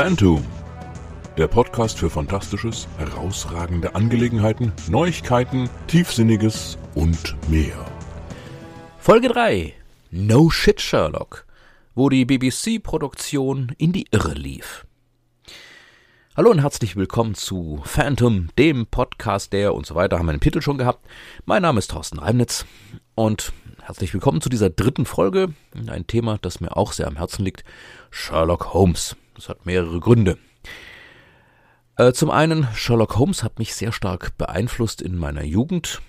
[0.00, 0.44] Phantom,
[1.36, 7.84] der Podcast für Fantastisches, herausragende Angelegenheiten, Neuigkeiten, Tiefsinniges und mehr.
[9.00, 9.74] Folge 3
[10.12, 11.46] No Shit Sherlock,
[11.96, 14.86] wo die BBC-Produktion in die Irre lief.
[16.36, 20.40] Hallo und herzlich willkommen zu Phantom, dem Podcast der und so weiter, haben wir den
[20.40, 21.04] Titel schon gehabt.
[21.44, 22.66] Mein Name ist Thorsten Reimnitz
[23.16, 23.52] und
[23.82, 25.54] herzlich willkommen zu dieser dritten Folge.
[25.88, 27.64] Ein Thema, das mir auch sehr am Herzen liegt,
[28.12, 29.16] Sherlock Holmes.
[29.38, 30.36] Das hat mehrere Gründe.
[31.96, 36.02] Äh, zum einen, Sherlock Holmes hat mich sehr stark beeinflusst in meiner Jugend.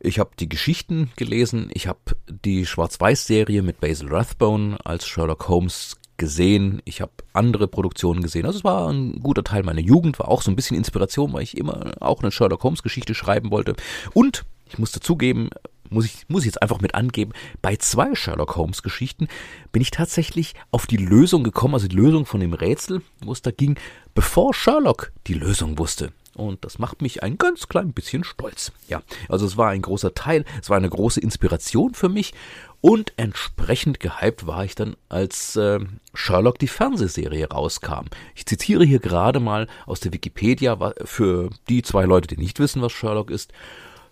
[0.00, 5.96] Ich habe die Geschichten gelesen, ich habe die Schwarz-Weiß-Serie mit Basil Rathbone als Sherlock Holmes
[6.16, 8.44] gesehen, ich habe andere Produktionen gesehen.
[8.44, 11.44] Also es war ein guter Teil meiner Jugend, war auch so ein bisschen Inspiration, weil
[11.44, 13.76] ich immer auch eine Sherlock Holmes Geschichte schreiben wollte.
[14.14, 15.50] Und ich muss dazugeben,
[15.94, 19.28] muss ich, muss ich jetzt einfach mit angeben, bei zwei Sherlock Holmes Geschichten
[19.72, 23.42] bin ich tatsächlich auf die Lösung gekommen, also die Lösung von dem Rätsel, wo es
[23.42, 23.78] da ging,
[24.14, 26.12] bevor Sherlock die Lösung wusste.
[26.34, 28.72] Und das macht mich ein ganz klein bisschen stolz.
[28.88, 32.34] Ja, also es war ein großer Teil, es war eine große Inspiration für mich
[32.80, 35.78] und entsprechend gehypt war ich dann, als äh,
[36.12, 38.06] Sherlock die Fernsehserie rauskam.
[38.34, 42.82] Ich zitiere hier gerade mal aus der Wikipedia für die zwei Leute, die nicht wissen,
[42.82, 43.52] was Sherlock ist.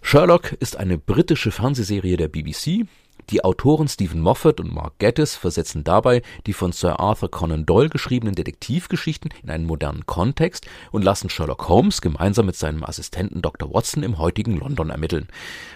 [0.03, 2.86] Sherlock ist eine britische Fernsehserie der BBC.
[3.31, 7.89] Die Autoren Stephen Moffat und Mark Gatiss versetzen dabei die von Sir Arthur Conan Doyle
[7.89, 13.73] geschriebenen Detektivgeschichten in einen modernen Kontext und lassen Sherlock Holmes gemeinsam mit seinem Assistenten Dr.
[13.73, 15.28] Watson im heutigen London ermitteln.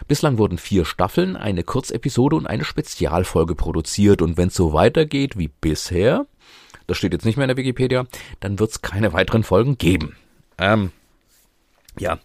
[0.09, 5.39] Bislang wurden vier Staffeln, eine Kurzepisode und eine Spezialfolge produziert und wenn es so weitergeht
[5.39, 6.27] wie bisher,
[6.89, 8.07] das steht jetzt nicht mehr in der Wikipedia,
[8.41, 10.17] dann wird es keine weiteren Folgen geben.
[10.59, 10.91] Ähm,
[11.99, 12.19] ja.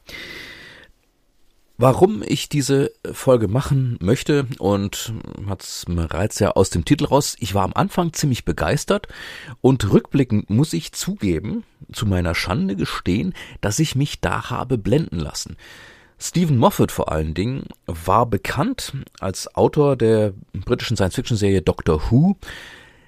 [1.82, 5.16] Warum ich diese Folge machen möchte und
[5.48, 9.08] hat's bereits ja aus dem Titel raus, ich war am Anfang ziemlich begeistert
[9.62, 15.18] und rückblickend muss ich zugeben, zu meiner Schande gestehen, dass ich mich da habe blenden
[15.18, 15.58] lassen.
[16.20, 22.38] Stephen Moffat vor allen Dingen war bekannt als Autor der britischen Science-Fiction-Serie Doctor Who,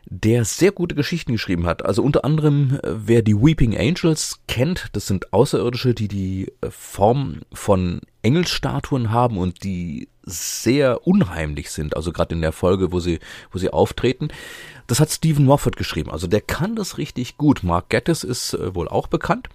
[0.05, 1.85] der sehr gute Geschichten geschrieben hat.
[1.85, 6.69] Also unter anderem, äh, wer die Weeping Angels kennt, das sind Außerirdische, die die äh,
[6.69, 11.95] Form von Engelsstatuen haben und die sehr unheimlich sind.
[11.95, 13.19] Also gerade in der Folge, wo sie,
[13.51, 14.29] wo sie auftreten.
[14.87, 16.11] Das hat Stephen Moffat geschrieben.
[16.11, 17.63] Also der kann das richtig gut.
[17.63, 19.49] Mark Gettis ist äh, wohl auch bekannt.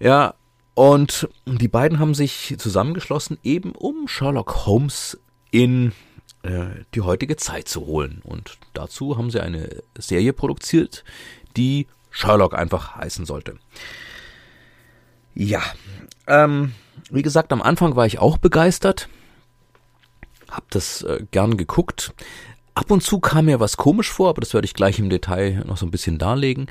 [0.00, 0.34] Ja,
[0.74, 5.18] und die beiden haben sich zusammengeschlossen, eben um Sherlock Holmes
[5.52, 5.92] in
[6.94, 8.20] die heutige Zeit zu holen.
[8.22, 11.04] Und dazu haben sie eine Serie produziert,
[11.56, 13.56] die Sherlock einfach heißen sollte.
[15.34, 15.62] Ja,
[16.26, 16.72] ähm,
[17.10, 19.08] wie gesagt, am Anfang war ich auch begeistert,
[20.50, 22.14] hab das äh, gern geguckt.
[22.74, 25.64] Ab und zu kam mir was komisch vor, aber das werde ich gleich im Detail
[25.66, 26.66] noch so ein bisschen darlegen.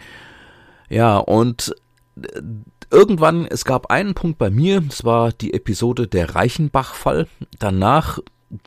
[0.90, 1.76] Ja, und
[2.22, 2.42] äh,
[2.90, 7.28] irgendwann, es gab einen Punkt bei mir, das war die Episode der Reichenbach-Fall.
[7.60, 8.20] Danach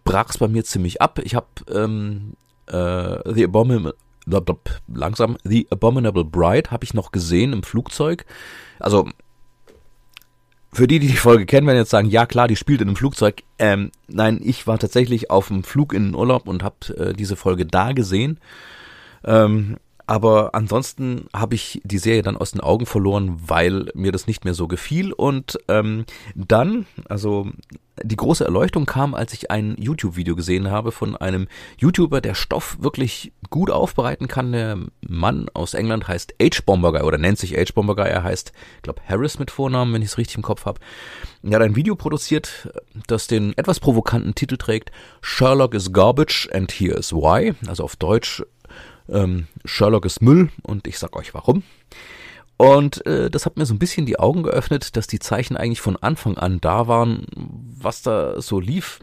[0.04, 1.20] brach es bei mir ziemlich ab.
[1.22, 2.34] Ich habe ähm,
[2.66, 3.94] äh, The Abominable
[4.92, 8.26] langsam The Abominable Bride habe ich noch gesehen im Flugzeug.
[8.78, 9.08] Also
[10.72, 12.96] für die, die die Folge kennen, werden jetzt sagen, ja klar, die spielt in einem
[12.96, 13.44] Flugzeug.
[13.58, 17.36] Ähm, nein, ich war tatsächlich auf dem Flug in den Urlaub und habe äh, diese
[17.36, 18.40] Folge da gesehen.
[19.24, 24.26] Ähm, aber ansonsten habe ich die Serie dann aus den Augen verloren, weil mir das
[24.26, 25.12] nicht mehr so gefiel.
[25.12, 27.48] Und ähm, dann, also
[28.02, 32.76] die große Erleuchtung kam, als ich ein YouTube-Video gesehen habe von einem YouTuber, der Stoff
[32.80, 34.52] wirklich gut aufbereiten kann.
[34.52, 38.08] Der Mann aus England heißt H-Bomber Guy oder nennt sich H-Bomber Guy.
[38.08, 40.80] Er heißt, ich glaube, Harris mit Vornamen, wenn ich es richtig im Kopf habe.
[41.42, 42.70] Er hat ein Video produziert,
[43.06, 44.90] das den etwas provokanten Titel trägt
[45.20, 47.54] Sherlock is garbage and here is why.
[47.66, 48.42] Also auf Deutsch
[49.08, 51.62] ähm, Sherlock ist Müll und ich sag euch warum.
[52.56, 55.80] Und äh, das hat mir so ein bisschen die Augen geöffnet, dass die Zeichen eigentlich
[55.80, 59.00] von Anfang an da waren, was da so lief.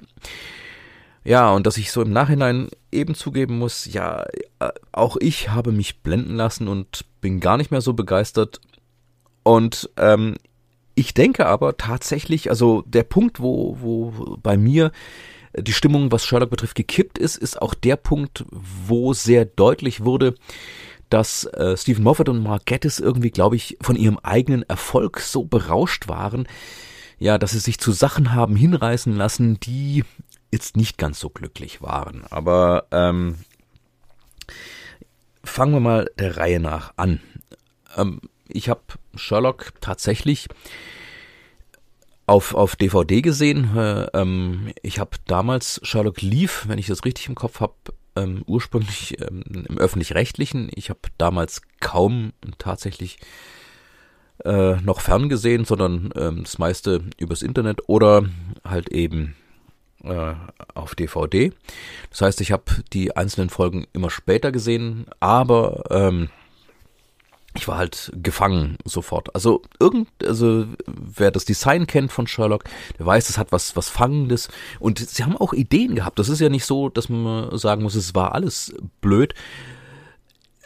[1.24, 4.25] Ja, und dass ich so im Nachhinein eben zugeben muss, ja,
[4.59, 8.60] äh, auch ich habe mich blenden lassen und bin gar nicht mehr so begeistert.
[9.44, 10.36] Und ähm,
[10.95, 14.92] ich denke aber tatsächlich, also der Punkt, wo, wo bei mir
[15.56, 20.36] die Stimmung, was Sherlock betrifft, gekippt ist, ist auch der Punkt, wo sehr deutlich wurde,
[21.10, 25.44] dass äh, Stephen Moffat und Mark Gatiss irgendwie, glaube ich, von ihrem eigenen Erfolg so
[25.44, 26.48] berauscht waren,
[27.20, 30.04] ja, dass sie sich zu Sachen haben hinreißen lassen, die
[30.52, 32.24] jetzt nicht ganz so glücklich waren.
[32.30, 33.38] Aber ähm,
[35.44, 37.20] fangen wir mal der Reihe nach an.
[37.96, 38.82] Ähm, ich habe
[39.16, 40.48] Sherlock tatsächlich
[42.25, 43.75] auf, auf DVD gesehen.
[43.75, 47.74] Äh, ähm, ich habe damals Sherlock Leaf, wenn ich das richtig im Kopf habe,
[48.16, 50.70] ähm, ursprünglich ähm, im öffentlich-rechtlichen.
[50.75, 53.20] Ich habe damals kaum tatsächlich
[54.46, 58.26] äh, noch ferngesehen, sondern ähm, das meiste übers Internet oder
[58.64, 59.36] halt eben
[60.04, 60.34] äh,
[60.74, 61.52] auf DVD.
[62.10, 66.30] Das heißt, ich habe die einzelnen Folgen immer später gesehen, aber ähm,
[67.56, 69.34] ich war halt gefangen sofort.
[69.36, 72.64] Also irgend, also wer das Design kennt von Sherlock,
[72.98, 76.20] der weiß, es hat was was Fangendes und sie haben auch Ideen gehabt.
[76.20, 79.34] Das ist ja nicht so, dass man sagen muss, es war alles blöd.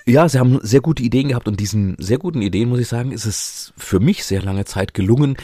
[0.05, 3.11] Ja, sie haben sehr gute Ideen gehabt und diesen sehr guten Ideen muss ich sagen,
[3.11, 5.35] ist es für mich sehr lange Zeit gelungen,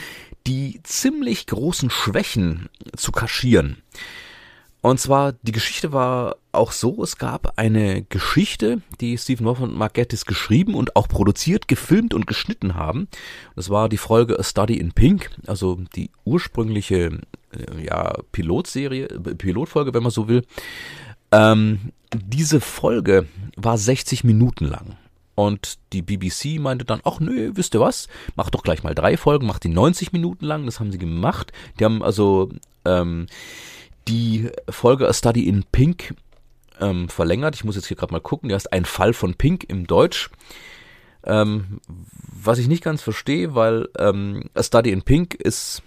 [0.46, 3.82] die ziemlich großen Schwächen zu kaschieren.
[4.84, 9.78] Und zwar, die Geschichte war auch so, es gab eine Geschichte, die Stephen Moffat und
[9.78, 13.08] Mark Gatiss geschrieben und auch produziert, gefilmt und geschnitten haben.
[13.56, 17.18] Das war die Folge A Study in Pink, also die ursprüngliche
[17.52, 20.42] äh, ja, Pilotserie, äh, Pilotfolge, wenn man so will.
[21.32, 23.26] Ähm, diese Folge
[23.56, 24.98] war 60 Minuten lang.
[25.34, 29.16] Und die BBC meinte dann, ach nö, wisst ihr was, macht doch gleich mal drei
[29.16, 31.52] Folgen, macht die 90 Minuten lang, das haben sie gemacht.
[31.80, 32.50] Die haben also
[32.84, 33.28] ähm,
[34.08, 36.14] die Folge A Study in Pink
[36.80, 37.54] ähm, verlängert.
[37.54, 38.48] Ich muss jetzt hier gerade mal gucken.
[38.48, 40.30] Der ist ein Fall von Pink im Deutsch.
[41.24, 45.82] Ähm, was ich nicht ganz verstehe, weil ähm, A Study in Pink ist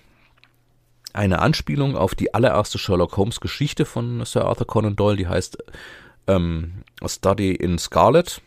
[1.13, 5.57] eine Anspielung auf die allererste Sherlock Holmes Geschichte von Sir Arthur Conan Doyle, die heißt
[6.27, 8.41] ähm, A Study in Scarlet.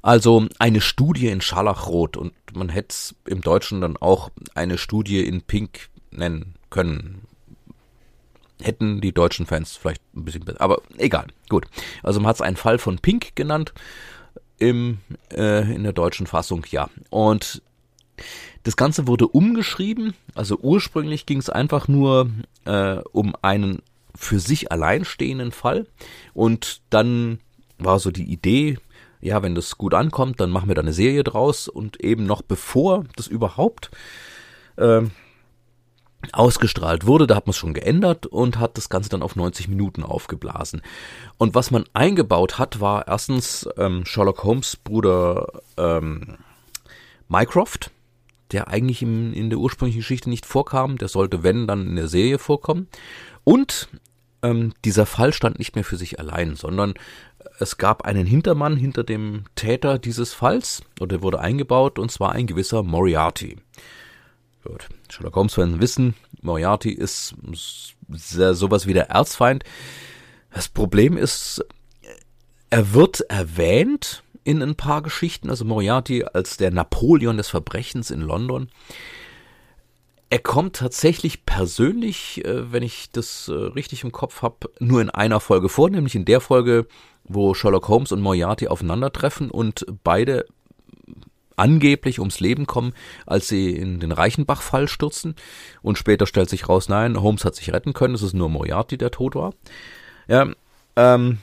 [0.00, 5.24] Also eine Studie in Scharlachrot und man hätte es im Deutschen dann auch eine Studie
[5.24, 7.27] in Pink nennen können
[8.62, 10.60] hätten die deutschen Fans vielleicht ein bisschen besser.
[10.60, 11.66] Aber egal, gut.
[12.02, 13.72] Also man hat es einen Fall von Pink genannt
[14.58, 14.98] im,
[15.32, 16.90] äh, in der deutschen Fassung, ja.
[17.10, 17.62] Und
[18.64, 20.14] das Ganze wurde umgeschrieben.
[20.34, 22.30] Also ursprünglich ging es einfach nur
[22.64, 23.82] äh, um einen
[24.14, 25.86] für sich alleinstehenden Fall.
[26.34, 27.38] Und dann
[27.78, 28.78] war so die Idee,
[29.20, 31.68] ja, wenn das gut ankommt, dann machen wir da eine Serie draus.
[31.68, 33.90] Und eben noch bevor das überhaupt
[34.76, 35.02] äh,
[36.32, 39.68] ausgestrahlt wurde, da hat man es schon geändert und hat das Ganze dann auf 90
[39.68, 40.82] Minuten aufgeblasen.
[41.36, 46.36] Und was man eingebaut hat, war erstens ähm, Sherlock Holmes Bruder ähm,
[47.28, 47.90] Mycroft,
[48.52, 52.08] der eigentlich im, in der ursprünglichen Geschichte nicht vorkam, der sollte, wenn, dann in der
[52.08, 52.88] Serie vorkommen.
[53.44, 53.88] Und
[54.42, 56.94] ähm, dieser Fall stand nicht mehr für sich allein, sondern
[57.60, 62.32] es gab einen Hintermann hinter dem Täter dieses Falls, und der wurde eingebaut, und zwar
[62.32, 63.56] ein gewisser Moriarty.
[64.68, 64.88] Gut.
[65.08, 67.34] Sherlock Holmes-Fans wissen, Moriarty ist
[68.10, 69.64] sowas wie der Erzfeind.
[70.52, 71.64] Das Problem ist,
[72.68, 78.20] er wird erwähnt in ein paar Geschichten, also Moriarty als der Napoleon des Verbrechens in
[78.20, 78.68] London.
[80.28, 85.08] Er kommt tatsächlich persönlich, äh, wenn ich das äh, richtig im Kopf habe, nur in
[85.08, 86.86] einer Folge vor, nämlich in der Folge,
[87.24, 90.44] wo Sherlock Holmes und Moriarty aufeinandertreffen und beide
[91.58, 92.92] angeblich ums Leben kommen,
[93.26, 95.34] als sie in den Reichenbach-Fall stürzen.
[95.82, 98.98] Und später stellt sich raus, nein, Holmes hat sich retten können, es ist nur Moriarty,
[98.98, 99.54] der tot war.
[100.28, 100.48] Ja,
[100.96, 101.38] ähm,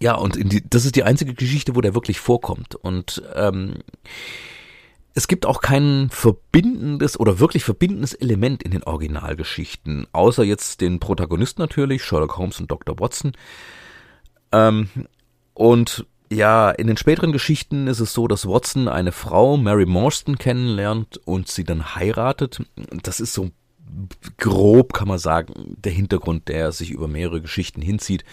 [0.00, 2.74] ja, und die, das ist die einzige Geschichte, wo der wirklich vorkommt.
[2.74, 3.74] Und ähm,
[5.14, 11.00] es gibt auch kein verbindendes oder wirklich verbindendes Element in den Originalgeschichten, außer jetzt den
[11.00, 12.98] Protagonisten natürlich, Sherlock Holmes und Dr.
[12.98, 13.32] Watson.
[14.52, 14.88] Ähm,
[15.52, 20.38] und ja, in den späteren Geschichten ist es so, dass Watson eine Frau, Mary Morstan,
[20.38, 22.62] kennenlernt und sie dann heiratet.
[23.02, 23.50] Das ist so
[24.38, 28.24] grob, kann man sagen, der Hintergrund, der sich über mehrere Geschichten hinzieht.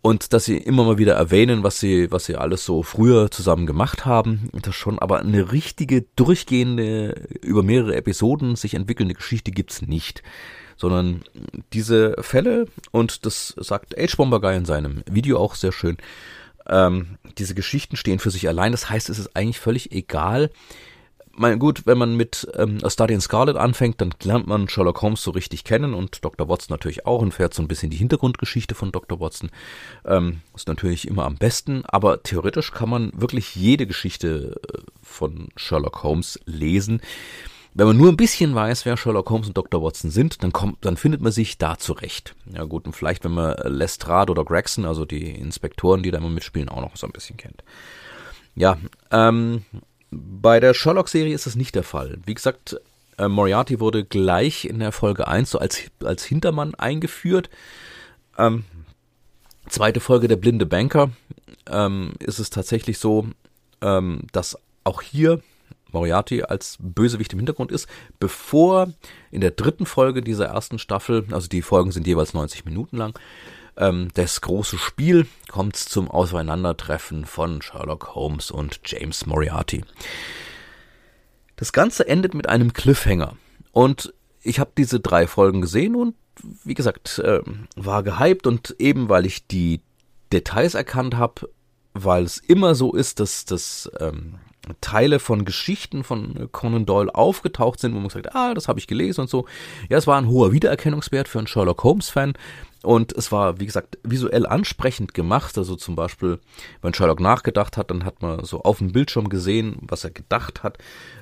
[0.00, 3.66] Und dass sie immer mal wieder erwähnen, was sie, was sie alles so früher zusammen
[3.66, 4.48] gemacht haben.
[4.62, 10.22] Das schon, aber eine richtige, durchgehende, über mehrere Episoden sich entwickelnde Geschichte gibt's nicht
[10.76, 11.22] sondern
[11.72, 14.16] diese Fälle, und das sagt H.
[14.16, 15.96] Bomber Guy in seinem Video auch sehr schön,
[16.68, 18.72] ähm, diese Geschichten stehen für sich allein.
[18.72, 20.50] Das heißt, es ist eigentlich völlig egal.
[21.34, 25.00] Mein, gut, wenn man mit ähm, A Study in Scarlet anfängt, dann lernt man Sherlock
[25.00, 26.46] Holmes so richtig kennen und Dr.
[26.46, 29.18] Watson natürlich auch und fährt so ein bisschen die Hintergrundgeschichte von Dr.
[29.18, 29.50] Watson.
[30.04, 35.48] Ähm, ist natürlich immer am besten, aber theoretisch kann man wirklich jede Geschichte äh, von
[35.56, 37.00] Sherlock Holmes lesen.
[37.74, 39.82] Wenn man nur ein bisschen weiß, wer Sherlock Holmes und Dr.
[39.82, 42.34] Watson sind, dann kommt, dann findet man sich da zurecht.
[42.52, 46.28] Ja gut, und vielleicht, wenn man Lestrade oder Gregson, also die Inspektoren, die da immer
[46.28, 47.64] mitspielen, auch noch so ein bisschen kennt.
[48.54, 48.76] Ja,
[49.10, 49.64] ähm,
[50.10, 52.18] bei der Sherlock-Serie ist das nicht der Fall.
[52.26, 52.78] Wie gesagt,
[53.16, 57.48] äh, Moriarty wurde gleich in der Folge 1 so als, als Hintermann eingeführt.
[58.36, 58.64] Ähm,
[59.68, 61.10] zweite Folge der blinde Banker
[61.70, 63.28] ähm, ist es tatsächlich so,
[63.80, 65.40] ähm, dass auch hier
[65.92, 68.92] Moriarty als Bösewicht im Hintergrund ist, bevor
[69.30, 73.18] in der dritten Folge dieser ersten Staffel, also die Folgen sind jeweils 90 Minuten lang,
[73.76, 79.84] ähm, das große Spiel kommt zum Auseinandertreffen von Sherlock Holmes und James Moriarty.
[81.56, 83.36] Das Ganze endet mit einem Cliffhanger.
[83.72, 86.14] Und ich habe diese drei Folgen gesehen und
[86.64, 87.40] wie gesagt, äh,
[87.76, 89.80] war gehypt und eben weil ich die
[90.32, 91.48] Details erkannt habe,
[91.94, 94.38] weil es immer so ist, dass das ähm,
[94.80, 98.86] Teile von Geschichten von Conan Doyle aufgetaucht sind, wo man sagt, ah, das habe ich
[98.86, 99.46] gelesen und so.
[99.88, 102.34] Ja, es war ein hoher Wiedererkennungswert für einen Sherlock Holmes-Fan.
[102.82, 105.56] Und es war, wie gesagt, visuell ansprechend gemacht.
[105.56, 106.40] Also zum Beispiel,
[106.80, 110.62] wenn Sherlock nachgedacht hat, dann hat man so auf dem Bildschirm gesehen, was er gedacht
[110.62, 110.78] hat.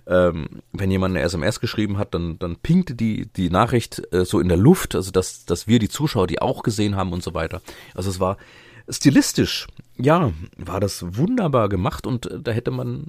[0.07, 4.41] Ähm, wenn jemand eine SMS geschrieben hat, dann, dann pinkte die, die Nachricht äh, so
[4.41, 7.35] in der Luft, also dass, dass wir die Zuschauer die auch gesehen haben und so
[7.35, 7.61] weiter.
[7.95, 8.39] Also es war
[8.91, 9.67] stilistisch,
[9.97, 13.07] ja, war das wunderbar gemacht und äh, da hätte man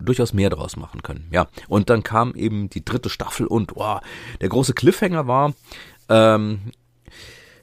[0.00, 1.28] durchaus mehr draus machen können.
[1.30, 4.00] Ja, und dann kam eben die dritte Staffel und wow,
[4.40, 5.54] der große Cliffhanger war,
[6.08, 6.72] ähm,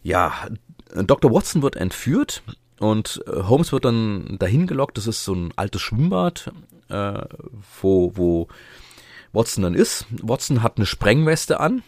[0.02, 0.34] ja,
[0.94, 1.32] Dr.
[1.32, 2.44] Watson wird entführt
[2.80, 4.98] und äh, Holmes wird dann dahin gelockt.
[4.98, 6.52] Das ist so ein altes Schwimmbad,
[6.90, 7.22] äh,
[7.82, 8.48] wo, wo
[9.32, 10.06] Watson dann ist.
[10.22, 11.84] Watson hat eine Sprengweste an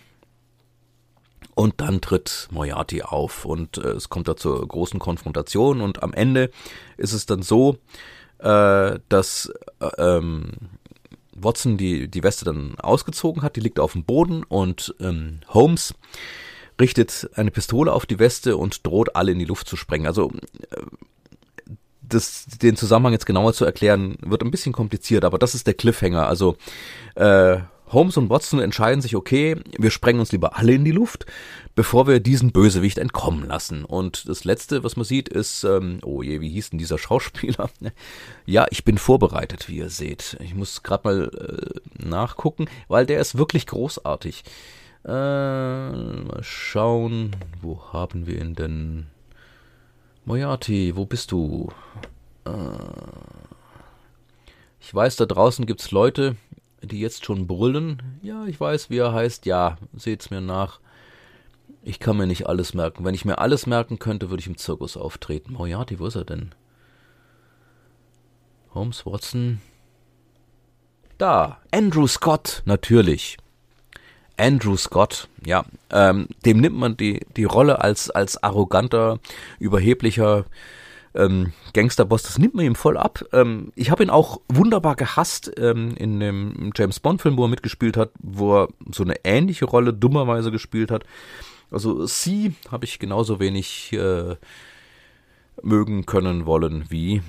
[1.55, 6.13] und dann tritt Moriarty auf und äh, es kommt da zur großen Konfrontation und am
[6.13, 6.51] Ende
[6.97, 7.77] ist es dann so,
[8.39, 10.51] äh, dass äh, ähm,
[11.33, 15.95] Watson die, die Weste dann ausgezogen hat, die liegt auf dem Boden und ähm, Holmes
[16.79, 20.07] richtet eine Pistole auf die Weste und droht alle in die Luft zu sprengen.
[20.07, 20.31] Also
[20.71, 20.81] äh,
[22.01, 25.73] das, den Zusammenhang jetzt genauer zu erklären, wird ein bisschen kompliziert, aber das ist der
[25.73, 26.27] Cliffhanger.
[26.27, 26.57] Also
[27.15, 31.25] äh, Holmes und Watson entscheiden sich, okay, wir sprengen uns lieber alle in die Luft,
[31.75, 33.85] bevor wir diesen Bösewicht entkommen lassen.
[33.85, 37.69] Und das Letzte, was man sieht, ist, ähm, oh je, wie hieß denn dieser Schauspieler?
[38.45, 40.37] ja, ich bin vorbereitet, wie ihr seht.
[40.39, 41.31] Ich muss gerade mal
[41.99, 44.43] äh, nachgucken, weil der ist wirklich großartig.
[45.05, 49.07] Äh, mal schauen, wo haben wir ihn denn?
[50.25, 51.69] Moriarty, wo bist du?
[52.45, 52.51] Äh,
[54.79, 56.35] ich weiß, da draußen gibt's Leute,
[56.85, 58.01] die jetzt schon brüllen.
[58.21, 59.45] Ja, ich weiß, wie er heißt.
[59.45, 60.79] Ja, seht's mir nach.
[61.83, 63.05] Ich kann mir nicht alles merken.
[63.05, 65.53] Wenn ich mir alles merken könnte, würde ich im Zirkus auftreten.
[65.53, 66.55] Moriarty, wo ist er denn?
[68.73, 69.61] Holmes, Watson.
[71.17, 73.37] Da, Andrew Scott, natürlich.
[74.37, 79.19] Andrew Scott, ja, ähm, dem nimmt man die, die Rolle als, als arroganter,
[79.59, 80.45] überheblicher
[81.15, 83.23] ähm, Gangsterboss, das nimmt man ihm voll ab.
[83.33, 87.97] Ähm, ich habe ihn auch wunderbar gehasst ähm, in dem James Bond-Film, wo er mitgespielt
[87.97, 91.03] hat, wo er so eine ähnliche Rolle dummerweise gespielt hat.
[91.71, 94.35] Also sie habe ich genauso wenig äh,
[95.61, 97.21] mögen können wollen wie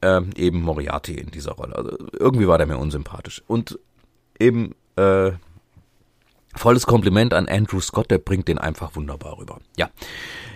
[0.00, 1.76] äh, eben Moriarty in dieser Rolle.
[1.76, 3.42] Also irgendwie war der mir unsympathisch.
[3.46, 3.78] Und
[4.38, 5.32] eben äh,
[6.56, 9.58] volles Kompliment an Andrew Scott, der bringt den einfach wunderbar rüber.
[9.76, 9.90] Ja.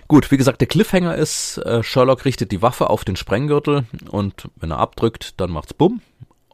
[0.09, 4.49] Gut, wie gesagt, der Cliffhanger ist, äh, Sherlock richtet die Waffe auf den Sprenggürtel und
[4.57, 6.01] wenn er abdrückt, dann macht's bumm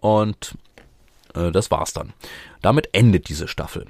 [0.01, 0.57] und
[1.35, 2.13] äh, das war's dann.
[2.61, 3.87] Damit endet diese Staffel.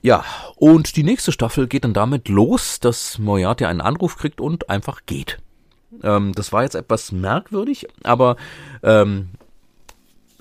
[0.00, 0.24] Ja,
[0.56, 5.00] und die nächste Staffel geht dann damit los, dass Moriarty einen Anruf kriegt und einfach
[5.06, 5.38] geht.
[6.02, 8.36] Ähm, das war jetzt etwas merkwürdig, aber
[8.82, 9.30] ähm,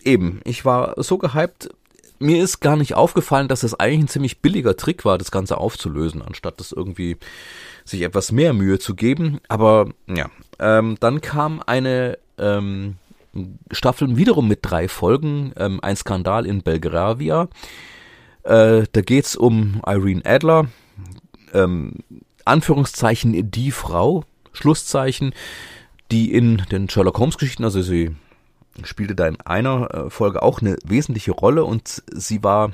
[0.03, 1.69] eben, ich war so gehypt,
[2.23, 5.57] mir ist gar nicht aufgefallen, dass es eigentlich ein ziemlich billiger Trick war, das Ganze
[5.57, 7.17] aufzulösen, anstatt das irgendwie
[7.85, 9.39] sich etwas mehr Mühe zu geben.
[9.47, 12.95] Aber ja, ähm, dann kam eine ähm,
[13.71, 17.49] Staffel wiederum mit drei Folgen, ähm, ein Skandal in Belgravia.
[18.43, 20.67] Äh, da geht's um Irene Adler,
[21.53, 21.95] ähm,
[22.45, 25.33] Anführungszeichen die Frau, Schlusszeichen,
[26.11, 28.15] die in den Sherlock Holmes Geschichten, also sie
[28.83, 32.71] spielte da in einer äh, Folge auch eine wesentliche Rolle und sie war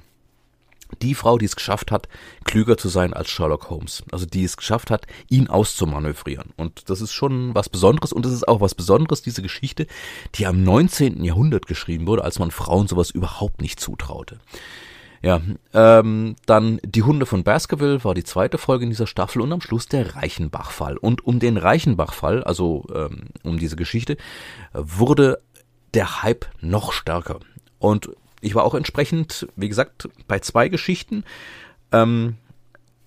[1.01, 2.07] die Frau, die es geschafft hat,
[2.45, 4.03] klüger zu sein als Sherlock Holmes.
[4.11, 6.51] Also die es geschafft hat, ihn auszumanövrieren.
[6.57, 8.11] Und das ist schon was Besonderes.
[8.11, 9.87] Und es ist auch was Besonderes, diese Geschichte,
[10.35, 11.23] die am 19.
[11.23, 14.39] Jahrhundert geschrieben wurde, als man Frauen sowas überhaupt nicht zutraute.
[15.21, 15.41] Ja,
[15.73, 19.59] ähm, dann Die Hunde von Baskerville war die zweite Folge in dieser Staffel und am
[19.59, 20.97] Schluss der Reichenbach-Fall.
[20.97, 24.15] Und um den Reichenbach-Fall, also ähm, um diese Geschichte,
[24.73, 25.39] wurde
[25.93, 27.39] der Hype noch stärker.
[27.79, 28.09] Und
[28.41, 31.23] ich war auch entsprechend, wie gesagt, bei zwei Geschichten
[31.91, 32.37] ähm,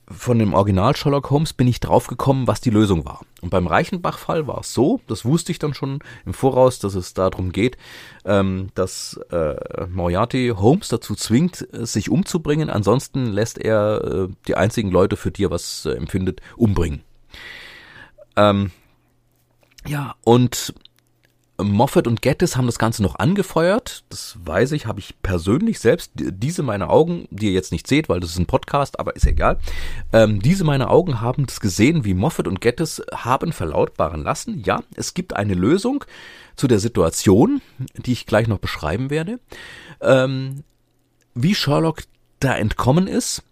[0.08, 3.20] von dem Original Sherlock Holmes bin ich draufgekommen, was die Lösung war.
[3.40, 7.14] Und beim Reichenbach-Fall war es so, das wusste ich dann schon im Voraus, dass es
[7.14, 7.76] darum geht,
[8.24, 12.68] ähm, dass äh, Moriarty Holmes dazu zwingt, sich umzubringen.
[12.68, 17.02] Ansonsten lässt er äh, die einzigen Leute, für die er was äh, empfindet, umbringen.
[18.36, 18.70] Ähm,
[19.86, 20.74] ja, und
[21.58, 24.04] Moffat und Gettis haben das Ganze noch angefeuert.
[24.08, 26.12] Das weiß ich, habe ich persönlich selbst.
[26.14, 29.26] Diese meine Augen, die ihr jetzt nicht seht, weil das ist ein Podcast, aber ist
[29.26, 29.58] egal.
[30.12, 34.62] Ähm, diese meine Augen haben das gesehen, wie Moffat und Gettis haben verlautbaren lassen.
[34.64, 36.04] Ja, es gibt eine Lösung
[36.56, 37.60] zu der Situation,
[37.96, 39.38] die ich gleich noch beschreiben werde.
[40.00, 40.64] Ähm,
[41.34, 42.02] wie Sherlock
[42.40, 43.42] da entkommen ist,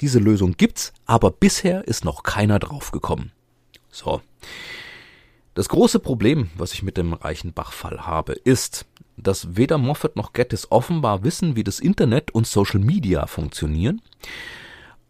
[0.00, 3.32] diese Lösung gibt's, aber bisher ist noch keiner draufgekommen.
[3.90, 4.20] So.
[5.54, 10.72] Das große Problem, was ich mit dem Reichenbach-Fall habe, ist, dass weder Moffat noch Gettis
[10.72, 14.02] offenbar wissen, wie das Internet und Social Media funktionieren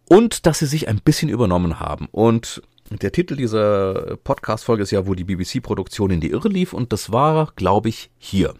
[0.06, 2.08] und dass sie sich ein bisschen übernommen haben.
[2.12, 6.92] Und der Titel dieser Podcast-Folge ist ja, wo die BBC-Produktion in die Irre lief und
[6.92, 8.54] das war, glaube ich, hier.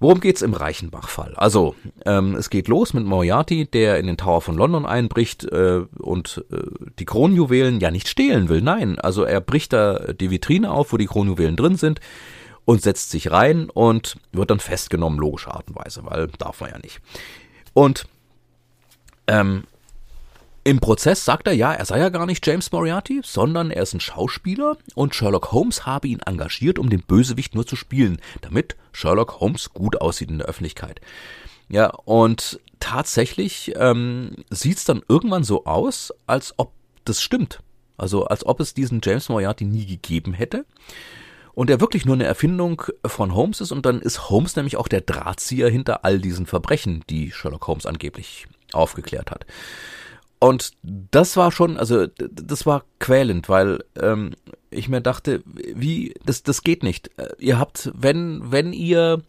[0.00, 1.34] Worum geht's im Reichenbach-Fall?
[1.34, 1.74] Also,
[2.04, 6.44] ähm, es geht los mit Moriarty, der in den Tower von London einbricht äh, und
[6.52, 6.58] äh,
[6.98, 8.62] die Kronjuwelen ja nicht stehlen will.
[8.62, 12.00] Nein, also er bricht da die Vitrine auf, wo die Kronjuwelen drin sind
[12.64, 16.70] und setzt sich rein und wird dann festgenommen, logische Art und Weise, weil darf man
[16.70, 17.00] ja nicht.
[17.72, 18.06] Und
[19.26, 19.64] ähm,
[20.68, 23.94] im Prozess sagt er ja, er sei ja gar nicht James Moriarty, sondern er ist
[23.94, 28.76] ein Schauspieler und Sherlock Holmes habe ihn engagiert, um den Bösewicht nur zu spielen, damit
[28.92, 31.00] Sherlock Holmes gut aussieht in der Öffentlichkeit.
[31.70, 36.72] Ja, und tatsächlich ähm, sieht es dann irgendwann so aus, als ob
[37.06, 37.60] das stimmt.
[37.96, 40.66] Also als ob es diesen James Moriarty nie gegeben hätte.
[41.54, 44.86] Und er wirklich nur eine Erfindung von Holmes ist und dann ist Holmes nämlich auch
[44.86, 49.46] der Drahtzieher hinter all diesen Verbrechen, die Sherlock Holmes angeblich aufgeklärt hat.
[50.40, 54.34] Und das war schon, also das war quälend, weil ähm,
[54.70, 57.10] ich mir dachte, wie, das, das geht nicht.
[57.18, 59.22] Äh, ihr habt, wenn, wenn ihr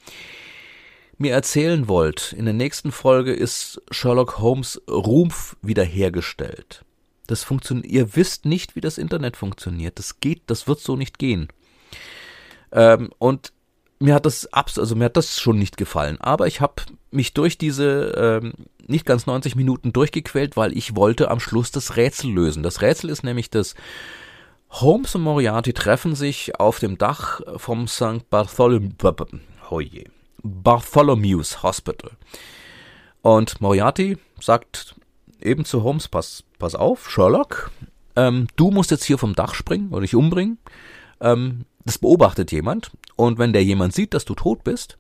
[1.18, 6.86] mir erzählen wollt, in der nächsten Folge ist Sherlock Holmes Rumpf wiederhergestellt.
[7.28, 10.00] Das funktioniert, ihr wisst nicht, wie das Internet funktioniert.
[10.00, 11.48] Das geht, das wird so nicht gehen.
[12.72, 13.52] Ähm, und
[14.00, 16.20] mir hat das abs also mir hat das schon nicht gefallen.
[16.22, 18.54] Aber ich habe mich durch diese ähm,
[18.88, 22.64] nicht ganz 90 Minuten durchgequält, weil ich wollte am Schluss das Rätsel lösen.
[22.64, 23.76] Das Rätsel ist nämlich das
[24.70, 28.30] Holmes und Moriarty treffen sich auf dem Dach vom St.
[28.30, 28.90] Bartholomew,
[29.72, 30.06] oh je,
[30.44, 32.12] Bartholomew's Hospital.
[33.22, 34.96] Und Moriarty sagt
[35.42, 37.72] eben zu Holmes, pass, pass auf, Sherlock,
[38.16, 40.60] ähm, du musst jetzt hier vom Dach springen oder dich umbringen.
[41.20, 44.98] Ähm, das beobachtet jemand und wenn der jemand sieht, dass du tot bist,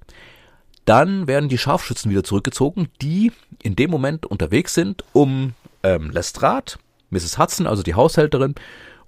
[0.90, 6.74] dann werden die Scharfschützen wieder zurückgezogen, die in dem Moment unterwegs sind, um ähm, Lestrade,
[7.12, 7.38] Mrs.
[7.38, 8.56] Hudson, also die Haushälterin,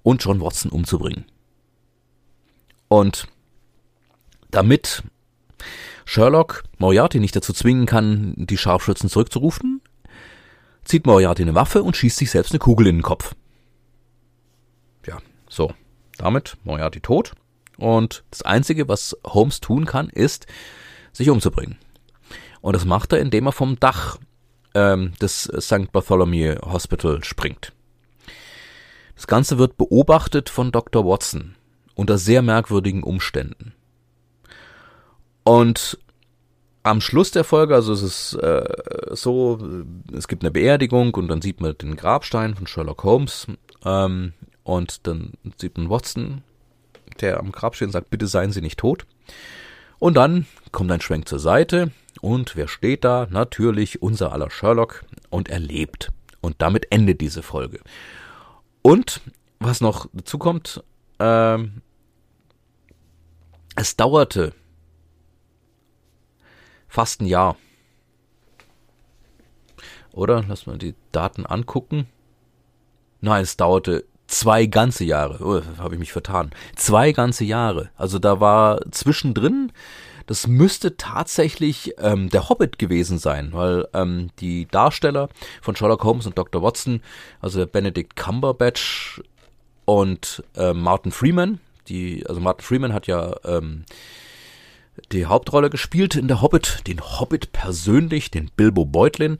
[0.04, 1.24] und John Watson umzubringen.
[2.86, 3.26] Und
[4.52, 5.02] damit
[6.04, 9.80] Sherlock Moriarty nicht dazu zwingen kann, die Scharfschützen zurückzurufen,
[10.84, 13.34] zieht Moriarty eine Waffe und schießt sich selbst eine Kugel in den Kopf.
[15.04, 15.18] Ja,
[15.48, 15.74] so.
[16.16, 17.32] Damit Moriarty tot.
[17.76, 20.46] Und das Einzige, was Holmes tun kann, ist,
[21.12, 21.78] sich umzubringen.
[22.60, 24.18] Und das macht er, indem er vom Dach
[24.74, 25.92] ähm, des St.
[25.92, 27.72] Bartholomew Hospital springt.
[29.16, 31.04] Das Ganze wird beobachtet von Dr.
[31.04, 31.54] Watson
[31.94, 33.74] unter sehr merkwürdigen Umständen.
[35.44, 35.98] Und
[36.82, 38.64] am Schluss der Folge, also es ist äh,
[39.10, 39.58] so,
[40.12, 43.46] es gibt eine Beerdigung und dann sieht man den Grabstein von Sherlock Holmes
[43.84, 44.32] ähm,
[44.64, 46.42] und dann sieht man Watson,
[47.20, 49.06] der am Grab steht sagt, bitte seien Sie nicht tot.
[50.02, 53.28] Und dann kommt ein Schwenk zur Seite und wer steht da?
[53.30, 56.10] Natürlich unser aller Sherlock und er lebt.
[56.40, 57.78] Und damit endet diese Folge.
[58.82, 59.20] Und
[59.60, 60.82] was noch dazu kommt,
[61.20, 61.82] ähm,
[63.76, 64.54] es dauerte
[66.88, 67.56] fast ein Jahr.
[70.10, 70.44] Oder?
[70.48, 72.08] Lass mal die Daten angucken.
[73.20, 75.38] Nein, es dauerte zwei ganze Jahre.
[75.44, 76.50] Oh, habe ich mich vertan.
[76.74, 77.90] Zwei ganze Jahre.
[77.96, 79.72] Also da war zwischendrin,
[80.26, 85.28] das müsste tatsächlich ähm, der Hobbit gewesen sein, weil ähm, die Darsteller
[85.60, 86.62] von Sherlock Holmes und Dr.
[86.62, 87.02] Watson,
[87.40, 89.22] also Benedict Cumberbatch
[89.84, 93.84] und äh, Martin Freeman, die, also Martin Freeman hat ja ähm,
[95.10, 99.36] die Hauptrolle gespielt in der Hobbit, den Hobbit persönlich, den Bilbo Beutlin.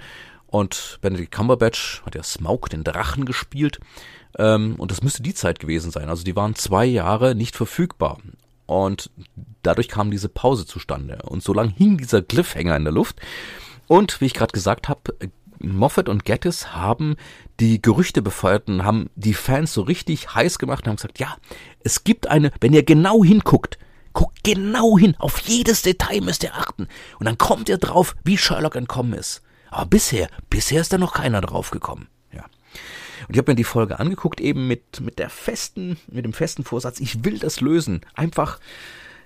[0.47, 3.81] Und Benedict Cumberbatch hat ja Smaug, den Drachen, gespielt.
[4.39, 6.09] Ähm, und das müsste die Zeit gewesen sein.
[6.09, 8.19] Also die waren zwei Jahre nicht verfügbar.
[8.67, 9.11] Und
[9.63, 11.19] dadurch kam diese Pause zustande.
[11.25, 13.21] Und so lang hing dieser Cliffhanger in der Luft.
[13.87, 15.15] Und wie ich gerade gesagt habe,
[15.59, 17.17] Moffat und Gettis haben
[17.61, 21.37] die Gerüchte befeuert und haben die Fans so richtig heiß gemacht und haben gesagt, ja,
[21.81, 23.79] es gibt eine, wenn ihr genau hinguckt,
[24.13, 26.89] guckt genau hin, auf jedes Detail müsst ihr achten.
[27.19, 29.43] Und dann kommt ihr drauf, wie Sherlock entkommen ist.
[29.71, 32.09] Aber bisher, bisher ist da noch keiner drauf gekommen.
[33.29, 36.65] Und ich habe mir die Folge angeguckt, eben mit, mit der festen, mit dem festen
[36.65, 38.01] Vorsatz, ich will das lösen.
[38.15, 38.59] Einfach,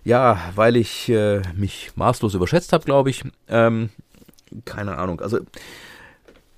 [0.05, 3.25] Ja, weil ich äh, mich maßlos überschätzt habe, glaube ich.
[3.49, 3.91] Ähm,
[4.65, 5.21] keine Ahnung.
[5.21, 5.41] Also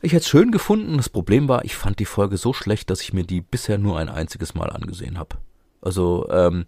[0.02, 0.98] ich hätte es schön gefunden.
[0.98, 3.98] Das Problem war, ich fand die Folge so schlecht, dass ich mir die bisher nur
[3.98, 5.36] ein einziges Mal angesehen habe.
[5.80, 6.66] Also ähm,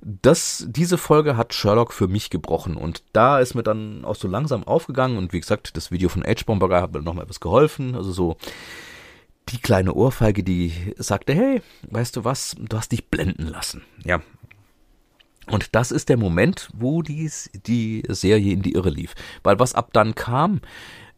[0.00, 4.28] das, diese Folge hat Sherlock für mich gebrochen und da ist mir dann auch so
[4.28, 7.94] langsam aufgegangen und wie gesagt, das Video von H-Bomber hat mir nochmal etwas geholfen.
[7.94, 8.36] Also so
[9.50, 13.82] die kleine Ohrfeige, die sagte, hey, weißt du was, du hast dich blenden lassen.
[14.04, 14.20] Ja.
[15.50, 17.30] Und das ist der Moment, wo die,
[17.66, 19.14] die Serie in die Irre lief.
[19.42, 20.60] Weil was ab dann kam,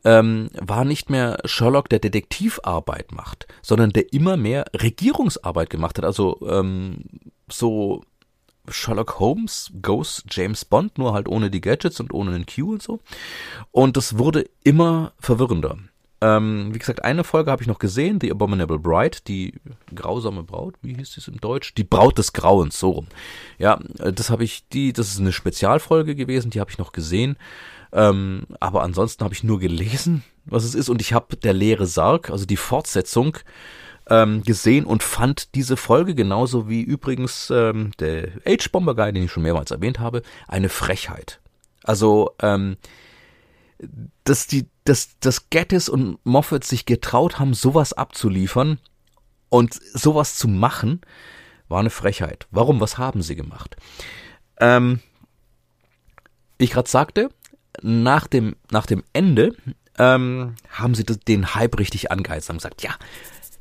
[0.04, 6.04] ähm, war nicht mehr Sherlock, der Detektivarbeit macht, sondern der immer mehr Regierungsarbeit gemacht hat.
[6.04, 7.04] Also ähm,
[7.50, 8.04] so
[8.68, 12.82] Sherlock Holmes goes James Bond, nur halt ohne die Gadgets und ohne den Q und
[12.82, 13.00] so.
[13.72, 15.78] Und das wurde immer verwirrender.
[16.22, 19.54] Ähm, wie gesagt, eine Folge habe ich noch gesehen, The Abominable Bride, die
[19.94, 21.74] grausame Braut, wie hieß das im Deutsch?
[21.74, 23.06] Die Braut des Grauens, so rum.
[23.58, 26.92] Ja, äh, das habe ich, die, das ist eine Spezialfolge gewesen, die habe ich noch
[26.92, 27.36] gesehen.
[27.92, 30.90] Ähm, aber ansonsten habe ich nur gelesen, was es ist.
[30.90, 33.38] Und ich habe der leere Sarg, also die Fortsetzung,
[34.08, 39.32] ähm, gesehen und fand diese Folge genauso wie übrigens ähm, der H-Bomber Guy, den ich
[39.32, 41.40] schon mehrmals erwähnt habe, eine Frechheit.
[41.84, 42.76] Also, ähm,
[44.24, 48.80] dass die, dass, dass Gettis und Moffat sich getraut haben, sowas abzuliefern
[49.48, 51.00] und sowas zu machen,
[51.68, 52.48] war eine Frechheit.
[52.50, 52.80] Warum?
[52.80, 53.76] Was haben sie gemacht?
[54.58, 54.98] Ähm,
[56.58, 57.30] ich gerade sagte,
[57.82, 59.54] nach dem, nach dem Ende
[59.96, 62.96] ähm, haben sie den Hype richtig angeheizt, haben gesagt, ja,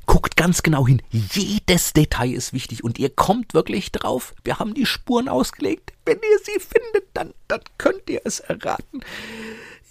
[0.06, 4.34] guckt ganz genau hin, jedes Detail ist wichtig und ihr kommt wirklich drauf.
[4.42, 5.92] Wir haben die Spuren ausgelegt.
[6.04, 9.04] Wenn ihr sie findet, dann, dann könnt ihr es erraten.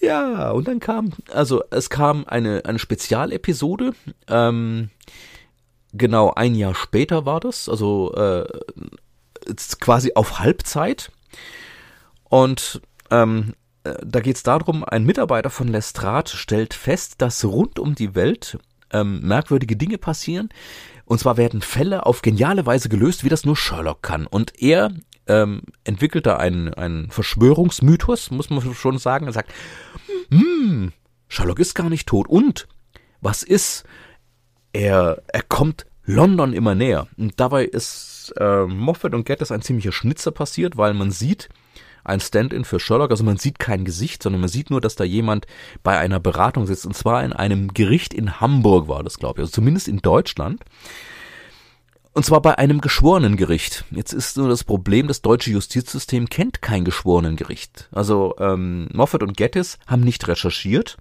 [0.01, 3.91] Ja, und dann kam, also es kam eine, eine Spezialepisode,
[4.27, 4.89] ähm,
[5.93, 8.45] genau ein Jahr später war das, also äh,
[9.79, 11.11] quasi auf Halbzeit.
[12.23, 12.81] Und
[13.11, 17.95] ähm, äh, da geht es darum, ein Mitarbeiter von Lestrade stellt fest, dass rund um
[17.95, 18.57] die Welt
[18.91, 20.49] ähm, merkwürdige Dinge passieren.
[21.05, 24.27] Und zwar werden Fälle auf geniale Weise gelöst, wie das nur Sherlock kann.
[24.27, 24.91] Und er
[25.29, 29.27] ähm, entwickelt da einen, einen Verschwörungsmythos, muss man schon sagen.
[29.27, 29.51] Er sagt,
[30.29, 30.91] hm,
[31.27, 32.27] Sherlock ist gar nicht tot.
[32.27, 32.67] Und
[33.21, 33.85] was ist?
[34.73, 37.07] Er, er kommt London immer näher.
[37.17, 41.49] Und dabei ist äh, Moffat und Geddes ein ziemlicher Schnitzer passiert, weil man sieht,
[42.03, 43.11] ein Stand-in für Sherlock.
[43.11, 45.45] Also man sieht kein Gesicht, sondern man sieht nur, dass da jemand
[45.83, 46.85] bei einer Beratung sitzt.
[46.85, 49.43] Und zwar in einem Gericht in Hamburg war das, glaube ich.
[49.43, 50.63] Also zumindest in Deutschland.
[52.19, 53.85] Und zwar bei einem Geschworenengericht.
[53.91, 57.87] Jetzt ist nur das Problem, das deutsche Justizsystem kennt kein Geschworenengericht.
[57.93, 60.97] Also ähm, Moffat und Gettis haben nicht recherchiert.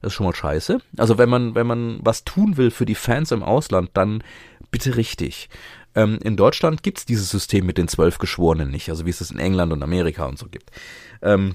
[0.00, 0.78] Das ist schon mal scheiße.
[0.96, 4.24] Also wenn man, wenn man was tun will für die Fans im Ausland, dann
[4.70, 5.50] bitte richtig.
[5.94, 9.20] Ähm, in Deutschland gibt es dieses System mit den zwölf Geschworenen nicht, also wie es
[9.20, 10.70] es in England und Amerika und so gibt.
[11.20, 11.54] Ähm,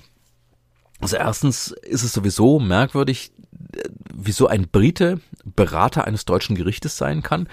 [0.99, 3.31] also erstens ist es sowieso merkwürdig,
[3.75, 7.47] äh, wieso ein Brite Berater eines deutschen Gerichtes sein kann.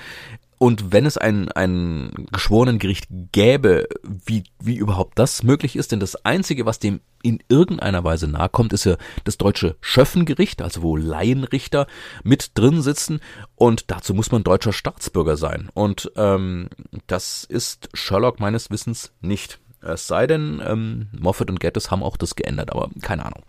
[0.58, 6.24] Und wenn es ein, ein Geschworenengericht gäbe, wie, wie überhaupt das möglich ist, denn das
[6.24, 10.96] Einzige, was dem in irgendeiner Weise nahe kommt, ist ja das deutsche Schöffengericht, also wo
[10.96, 11.86] Laienrichter
[12.22, 13.20] mit drin sitzen
[13.56, 15.68] und dazu muss man deutscher Staatsbürger sein.
[15.74, 16.68] Und ähm,
[17.06, 19.58] das ist Sherlock meines Wissens nicht.
[19.80, 23.42] Es sei denn, ähm, Moffat und Geddes haben auch das geändert, aber keine Ahnung.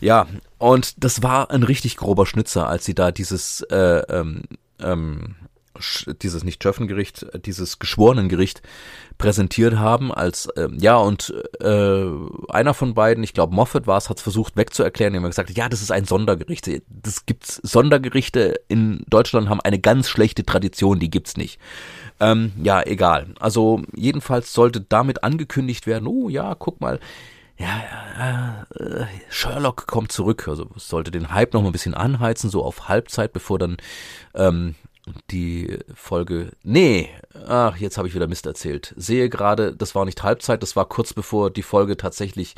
[0.00, 0.26] Ja,
[0.58, 4.42] und das war ein richtig grober Schnitzer, als sie da dieses äh, ähm,
[4.80, 5.36] ähm,
[6.22, 8.62] dieses nicht Schöffengericht, dieses Geschworenengericht
[9.18, 12.04] präsentiert haben als äh, ja und äh,
[12.48, 15.50] einer von beiden, ich glaube Moffat war es, hat es versucht wegzuerklären, indem er gesagt
[15.50, 16.68] hat, ja, das ist ein Sondergericht.
[16.88, 21.58] Das gibt's Sondergerichte in Deutschland haben eine ganz schlechte Tradition, die gibt's nicht.
[22.20, 23.34] Ähm, ja, egal.
[23.40, 27.00] Also jedenfalls sollte damit angekündigt werden, oh ja, guck mal,
[27.56, 30.48] ja, äh, Sherlock kommt zurück.
[30.48, 33.76] Also sollte den Hype noch mal ein bisschen anheizen, so auf Halbzeit, bevor dann
[34.34, 34.74] ähm,
[35.30, 36.52] die Folge.
[36.62, 37.10] Nee,
[37.46, 38.94] ach, jetzt habe ich wieder Mist erzählt.
[38.96, 42.54] Sehe gerade, das war nicht Halbzeit, das war kurz bevor die Folge tatsächlich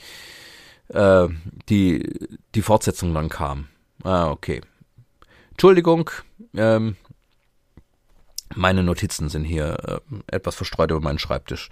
[0.89, 1.29] äh,
[1.69, 3.69] die, die Fortsetzung dann kam.
[4.05, 4.61] Ah, okay.
[5.51, 6.11] Entschuldigung,
[6.55, 6.97] ähm,
[8.55, 11.71] meine Notizen sind hier äh, etwas verstreut über meinen Schreibtisch.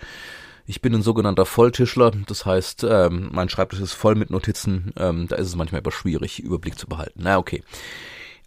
[0.67, 4.93] Ich bin ein sogenannter Volltischler, das heißt, ähm, mein Schreibtisch ist voll mit Notizen.
[4.97, 7.21] Ähm, da ist es manchmal aber schwierig, Überblick zu behalten.
[7.23, 7.63] Na, okay.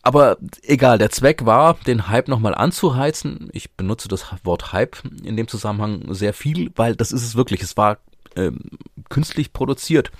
[0.07, 3.49] Aber egal, der Zweck war, den Hype nochmal anzuheizen.
[3.51, 7.61] Ich benutze das Wort Hype in dem Zusammenhang sehr viel, weil das ist es wirklich.
[7.61, 7.97] Es war
[8.37, 8.61] ähm,
[9.09, 10.11] künstlich produziert.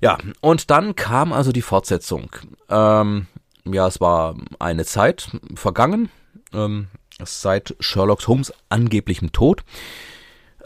[0.00, 2.30] Ja, und dann kam also die Fortsetzung.
[2.68, 3.26] Ähm,
[3.64, 6.08] ja, es war eine Zeit vergangen,
[6.52, 6.86] ähm,
[7.24, 9.64] seit Sherlock Holmes angeblichem Tod.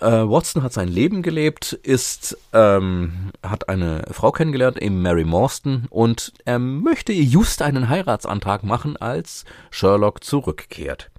[0.01, 5.87] Äh, Watson hat sein Leben gelebt, ist, ähm, hat eine Frau kennengelernt, eben Mary Morstan,
[5.91, 11.11] und er möchte just einen Heiratsantrag machen, als Sherlock zurückkehrt.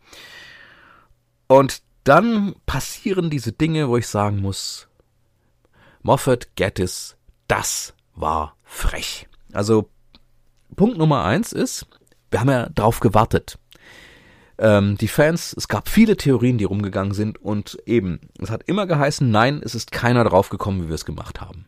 [1.47, 4.87] Und dann passieren diese Dinge, wo ich sagen muss,
[6.01, 7.15] Moffat, Gettis,
[7.47, 9.27] das war frech.
[9.53, 9.89] Also
[10.75, 11.85] Punkt Nummer eins ist,
[12.31, 13.59] wir haben ja drauf gewartet.
[14.61, 18.85] Ähm, die Fans, es gab viele Theorien, die rumgegangen sind und eben, es hat immer
[18.85, 21.65] geheißen, nein, es ist keiner drauf gekommen, wie wir es gemacht haben.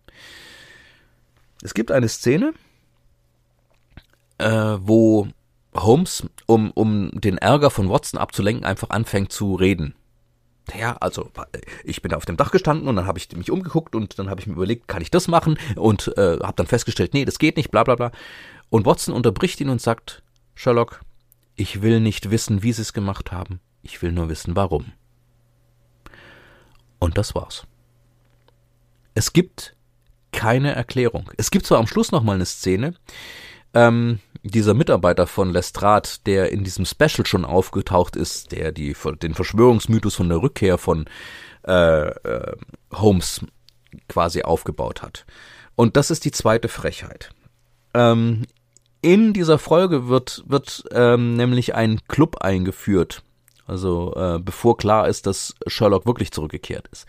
[1.64, 2.54] Es gibt eine Szene,
[4.38, 5.28] äh, wo
[5.74, 9.96] Holmes, um, um den Ärger von Watson abzulenken, einfach anfängt zu reden.
[10.80, 11.32] Ja, also
[11.84, 14.40] ich bin auf dem Dach gestanden und dann habe ich mich umgeguckt und dann habe
[14.40, 17.58] ich mir überlegt, kann ich das machen und äh, habe dann festgestellt, nee, das geht
[17.58, 18.12] nicht, bla bla bla.
[18.70, 20.22] Und Watson unterbricht ihn und sagt,
[20.54, 21.02] Sherlock,
[21.56, 24.94] ich will nicht wissen, wie sie es gemacht haben, ich will nur wissen, warum.
[27.00, 27.68] Und das war's.
[29.14, 29.76] Es gibt
[30.32, 31.30] keine Erklärung.
[31.38, 32.96] Es gibt zwar am Schluss noch mal eine Szene,
[33.74, 39.34] ähm, dieser Mitarbeiter von Lestrade, der in diesem Special schon aufgetaucht ist, der die, den
[39.34, 41.06] Verschwörungsmythos von der Rückkehr von
[41.66, 42.56] äh, äh,
[42.92, 43.46] Holmes
[44.10, 45.26] quasi aufgebaut hat.
[45.76, 47.32] Und das ist die zweite Frechheit.
[47.94, 48.46] Ähm,
[49.04, 53.22] in dieser Folge wird, wird ähm, nämlich ein Club eingeführt,
[53.66, 57.06] also äh, bevor klar ist, dass Sherlock wirklich zurückgekehrt ist,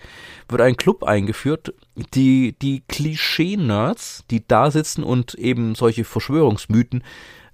[0.49, 1.73] wird ein Club eingeführt,
[2.15, 7.03] die die Klischee-Nerds, die da sitzen und eben solche Verschwörungsmythen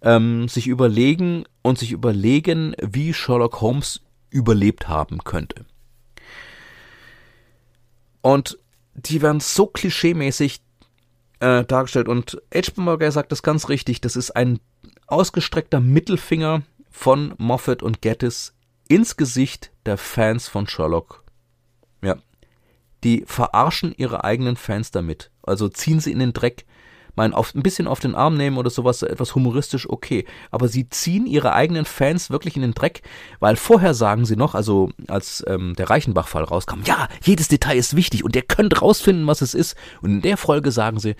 [0.02, 4.00] ähm, sich überlegen und sich überlegen, wie Sherlock Holmes
[4.30, 5.66] überlebt haben könnte.
[8.22, 8.58] Und
[8.94, 10.60] die werden so klischeemäßig
[11.40, 13.10] äh, dargestellt und H.
[13.10, 14.60] Sagt das ganz richtig, das ist ein
[15.06, 18.54] ausgestreckter Mittelfinger von Moffat und Gettis
[18.88, 21.24] ins Gesicht der Fans von Sherlock.
[22.02, 22.16] Ja.
[23.04, 25.30] Die verarschen ihre eigenen Fans damit.
[25.42, 26.66] Also ziehen sie in den Dreck.
[27.14, 30.24] Mein, auf, ein bisschen auf den Arm nehmen oder sowas, etwas humoristisch, okay.
[30.50, 33.02] Aber sie ziehen ihre eigenen Fans wirklich in den Dreck,
[33.38, 37.96] weil vorher sagen sie noch, also als ähm, der Reichenbach-Fall rauskam, ja, jedes Detail ist
[37.96, 39.76] wichtig und ihr könnt rausfinden, was es ist.
[40.02, 41.14] Und in der Folge sagen sie,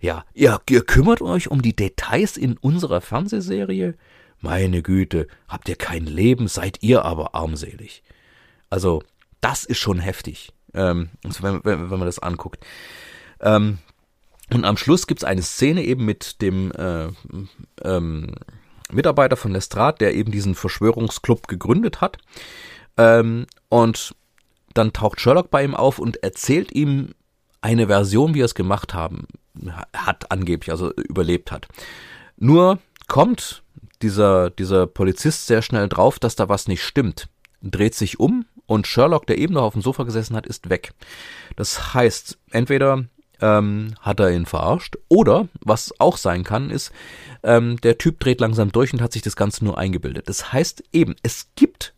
[0.00, 3.94] ja, ihr, ihr kümmert euch um die Details in unserer Fernsehserie?
[4.40, 8.02] Meine Güte, habt ihr kein Leben, seid ihr aber armselig.
[8.68, 9.02] Also,
[9.40, 12.64] das ist schon heftig, ähm, wenn, wenn, wenn man das anguckt.
[13.40, 13.78] Ähm,
[14.52, 17.08] und am Schluss gibt's eine Szene eben mit dem äh,
[17.82, 18.34] ähm,
[18.92, 22.18] Mitarbeiter von Lestrade, der eben diesen Verschwörungsclub gegründet hat.
[22.96, 24.14] Ähm, und
[24.74, 27.14] dann taucht Sherlock bei ihm auf und erzählt ihm
[27.60, 29.26] eine Version, wie er es gemacht haben,
[29.92, 31.66] hat angeblich, also überlebt hat.
[32.36, 32.78] Nur
[33.08, 33.62] kommt
[34.02, 37.28] dieser, dieser Polizist sehr schnell drauf, dass da was nicht stimmt,
[37.62, 40.92] dreht sich um und Sherlock, der eben noch auf dem Sofa gesessen hat, ist weg.
[41.56, 43.06] Das heißt, entweder
[43.40, 46.92] ähm, hat er ihn verarscht oder, was auch sein kann, ist,
[47.42, 50.28] ähm, der Typ dreht langsam durch und hat sich das Ganze nur eingebildet.
[50.28, 51.94] Das heißt eben, es gibt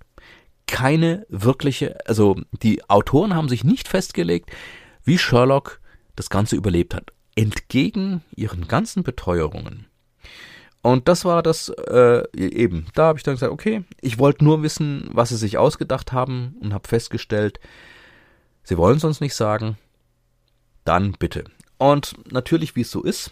[0.66, 4.50] keine wirkliche, also die Autoren haben sich nicht festgelegt,
[5.04, 5.80] wie Sherlock
[6.16, 7.12] das Ganze überlebt hat.
[7.34, 9.88] Entgegen ihren ganzen Beteuerungen
[10.82, 12.86] und das war das äh, eben.
[12.94, 16.56] Da habe ich dann gesagt, okay, ich wollte nur wissen, was sie sich ausgedacht haben
[16.60, 17.58] und habe festgestellt,
[18.62, 19.76] sie wollen es uns nicht sagen.
[20.88, 21.44] Dann bitte.
[21.76, 23.30] Und natürlich, wie es so ist,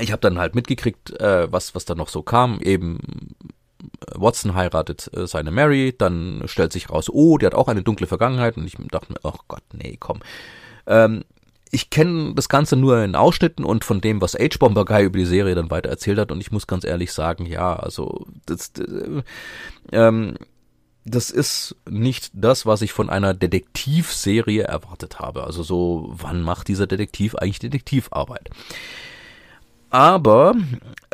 [0.00, 2.60] ich habe dann halt mitgekriegt, äh, was was da noch so kam.
[2.60, 3.36] Eben
[3.80, 7.84] äh, Watson heiratet äh, seine Mary, dann stellt sich raus, oh, die hat auch eine
[7.84, 10.18] dunkle Vergangenheit und ich dachte mir, ach Gott, nee, komm.
[10.88, 11.22] Ähm,
[11.70, 15.24] ich kenne das Ganze nur in Ausschnitten und von dem, was H-Bomber Guy über die
[15.24, 16.32] Serie dann weiter erzählt hat.
[16.32, 19.22] Und ich muss ganz ehrlich sagen, ja, also das, äh,
[19.92, 20.34] ähm,
[21.10, 25.44] das ist nicht das, was ich von einer Detektivserie erwartet habe.
[25.44, 28.50] Also so, wann macht dieser Detektiv eigentlich Detektivarbeit?
[29.90, 30.54] Aber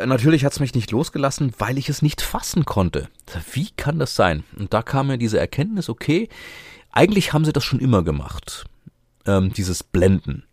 [0.03, 3.07] natürlich hat es mich nicht losgelassen, weil ich es nicht fassen konnte.
[3.53, 4.43] Wie kann das sein?
[4.57, 6.27] Und da kam mir diese Erkenntnis, okay,
[6.91, 8.65] eigentlich haben sie das schon immer gemacht
[9.25, 10.43] ähm, dieses Blenden.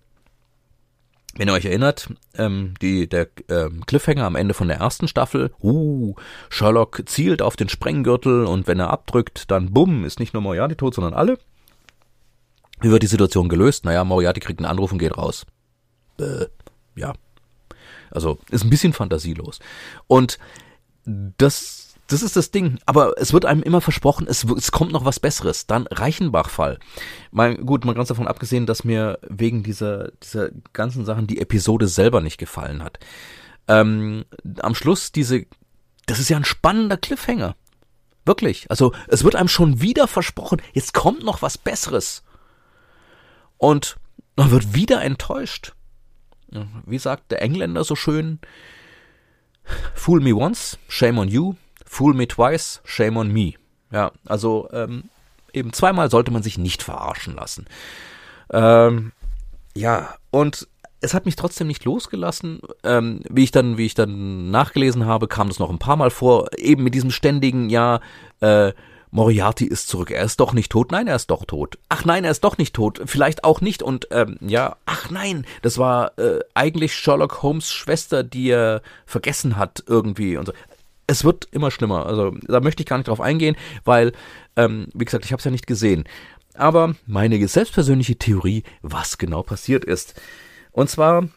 [1.34, 5.50] Wenn ihr euch erinnert, ähm, die, der ähm, Cliffhanger am Ende von der ersten Staffel,
[5.62, 6.14] uh,
[6.50, 10.76] Sherlock zielt auf den Sprenggürtel und wenn er abdrückt, dann bumm, ist nicht nur Moriarty
[10.76, 11.38] tot, sondern alle.
[12.80, 13.84] Wie wird die Situation gelöst?
[13.84, 15.46] Naja, Moriarty kriegt einen Anruf und geht raus.
[16.18, 16.46] Äh,
[16.96, 17.14] ja.
[18.10, 19.58] Also ist ein bisschen fantasielos.
[20.06, 20.38] Und
[21.04, 22.78] das das ist das Ding.
[22.86, 25.66] Aber es wird einem immer versprochen, es, es kommt noch was Besseres.
[25.66, 26.78] Dann Reichenbach-Fall.
[27.30, 31.88] Mal, gut, mal ganz davon abgesehen, dass mir wegen dieser, dieser ganzen Sachen die Episode
[31.88, 32.98] selber nicht gefallen hat.
[33.68, 34.24] Ähm,
[34.60, 35.46] am Schluss diese,
[36.06, 37.56] das ist ja ein spannender Cliffhanger.
[38.24, 38.70] Wirklich.
[38.70, 42.22] Also, es wird einem schon wieder versprochen, jetzt kommt noch was Besseres.
[43.58, 43.96] Und
[44.36, 45.72] man wird wieder enttäuscht.
[46.84, 48.38] Wie sagt der Engländer so schön,
[49.94, 51.54] Fool me once, shame on you.
[51.92, 53.52] Fool me twice, shame on me.
[53.90, 55.10] Ja, also ähm,
[55.52, 57.66] eben zweimal sollte man sich nicht verarschen lassen.
[58.50, 59.12] Ähm,
[59.74, 60.68] ja, und
[61.02, 62.60] es hat mich trotzdem nicht losgelassen.
[62.82, 66.08] Ähm, wie ich dann, wie ich dann nachgelesen habe, kam das noch ein paar Mal
[66.08, 68.00] vor, eben mit diesem ständigen, ja,
[68.40, 68.72] äh,
[69.10, 70.10] Moriarty ist zurück.
[70.10, 70.90] Er ist doch nicht tot.
[70.90, 71.76] Nein, er ist doch tot.
[71.90, 73.02] Ach nein, er ist doch nicht tot.
[73.04, 73.82] Vielleicht auch nicht.
[73.82, 79.58] Und ähm, ja, ach nein, das war äh, eigentlich Sherlock Holmes Schwester, die er vergessen
[79.58, 80.54] hat irgendwie und so.
[81.12, 82.06] Es wird immer schlimmer.
[82.06, 84.12] Also da möchte ich gar nicht drauf eingehen, weil,
[84.56, 86.04] ähm, wie gesagt, ich habe es ja nicht gesehen.
[86.54, 90.18] Aber meine selbstpersönliche Theorie, was genau passiert ist.
[90.70, 91.28] Und zwar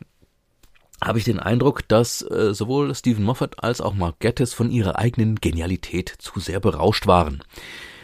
[1.04, 4.98] habe ich den Eindruck, dass äh, sowohl Stephen Moffat als auch Mark Gettis von ihrer
[4.98, 7.44] eigenen Genialität zu sehr berauscht waren.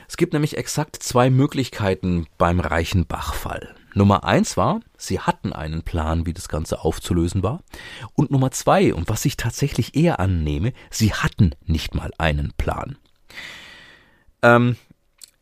[0.09, 3.73] Es gibt nämlich exakt zwei Möglichkeiten beim Reichenbach-Fall.
[3.93, 7.61] Nummer eins war, sie hatten einen Plan, wie das Ganze aufzulösen war.
[8.13, 12.97] Und Nummer zwei, und was ich tatsächlich eher annehme, sie hatten nicht mal einen Plan.
[14.41, 14.75] Ähm,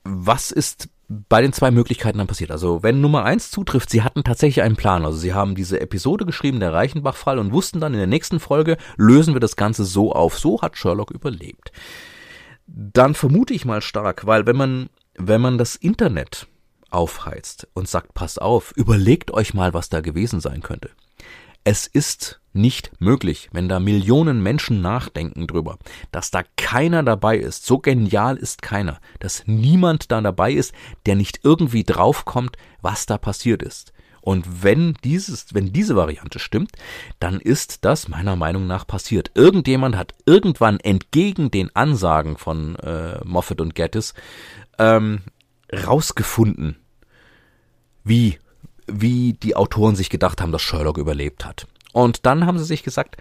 [0.03, 2.51] was ist bei den zwei Möglichkeiten dann passiert.
[2.51, 5.05] Also wenn Nummer eins zutrifft, sie hatten tatsächlich einen Plan.
[5.05, 8.77] Also sie haben diese Episode geschrieben, der Reichenbach-Fall, und wussten dann in der nächsten Folge,
[8.95, 10.37] lösen wir das Ganze so auf.
[10.37, 11.71] So hat Sherlock überlebt.
[12.67, 16.47] Dann vermute ich mal stark, weil wenn man, wenn man das Internet
[16.91, 20.89] aufheizt und sagt, pass auf, überlegt euch mal, was da gewesen sein könnte.
[21.63, 25.77] Es ist nicht möglich, wenn da Millionen Menschen nachdenken drüber,
[26.11, 30.73] dass da keiner dabei ist, so genial ist keiner, dass niemand da dabei ist,
[31.05, 33.93] der nicht irgendwie draufkommt, was da passiert ist.
[34.21, 36.71] Und wenn dieses, wenn diese Variante stimmt,
[37.19, 39.31] dann ist das meiner Meinung nach passiert.
[39.33, 44.13] Irgendjemand hat irgendwann entgegen den Ansagen von äh, Moffat und Gettis
[44.77, 45.21] ähm,
[45.73, 46.77] rausgefunden,
[48.03, 48.39] wie
[48.91, 51.67] wie die Autoren sich gedacht haben, dass Sherlock überlebt hat.
[51.93, 53.17] Und dann haben sie sich gesagt,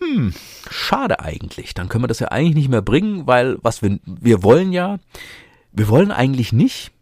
[0.00, 0.32] hm,
[0.70, 1.74] schade eigentlich.
[1.74, 4.98] Dann können wir das ja eigentlich nicht mehr bringen, weil was wir, wir wollen ja,
[5.72, 6.92] wir wollen eigentlich nicht,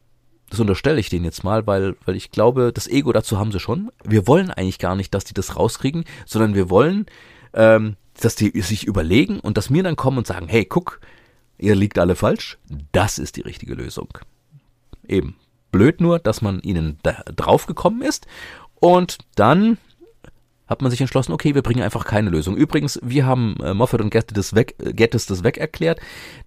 [0.51, 3.61] das unterstelle ich denen jetzt mal, weil, weil ich glaube, das Ego dazu haben sie
[3.61, 3.91] schon.
[4.05, 7.07] Wir wollen eigentlich gar nicht, dass die das rauskriegen, sondern wir wollen,
[7.53, 11.01] ähm, dass die sich überlegen und dass mir dann kommen und sagen, hey, guck,
[11.59, 12.59] ihr liegt alle falsch,
[12.93, 14.19] das ist die richtige Lösung.
[15.09, 15.37] Eben.
[15.73, 18.27] Blöd nur, dass man ihnen da drauf gekommen ist
[18.81, 19.79] und dann
[20.67, 22.57] hat man sich entschlossen, okay, wir bringen einfach keine Lösung.
[22.57, 26.01] Übrigens, wir haben äh, Moffat und Gettis das weg, Gettis das weg erklärt,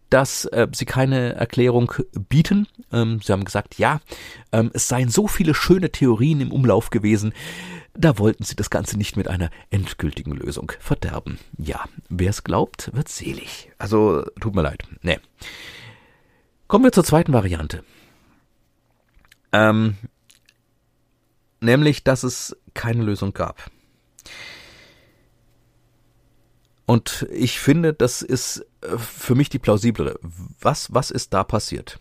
[0.09, 1.93] dass äh, sie keine Erklärung
[2.27, 2.67] bieten.
[2.91, 4.01] Ähm, sie haben gesagt, ja,
[4.51, 7.33] ähm, es seien so viele schöne Theorien im Umlauf gewesen,
[7.93, 11.39] da wollten sie das Ganze nicht mit einer endgültigen Lösung verderben.
[11.57, 13.71] Ja, wer es glaubt, wird selig.
[13.77, 14.83] Also, tut mir leid.
[15.01, 15.19] Nee.
[16.67, 17.83] Kommen wir zur zweiten Variante.
[19.51, 19.95] Ähm,
[21.61, 23.69] nämlich, dass es keine Lösung gab.
[26.85, 30.19] Und ich finde, das ist äh, für mich die plausiblere.
[30.59, 31.99] Was, was ist da passiert?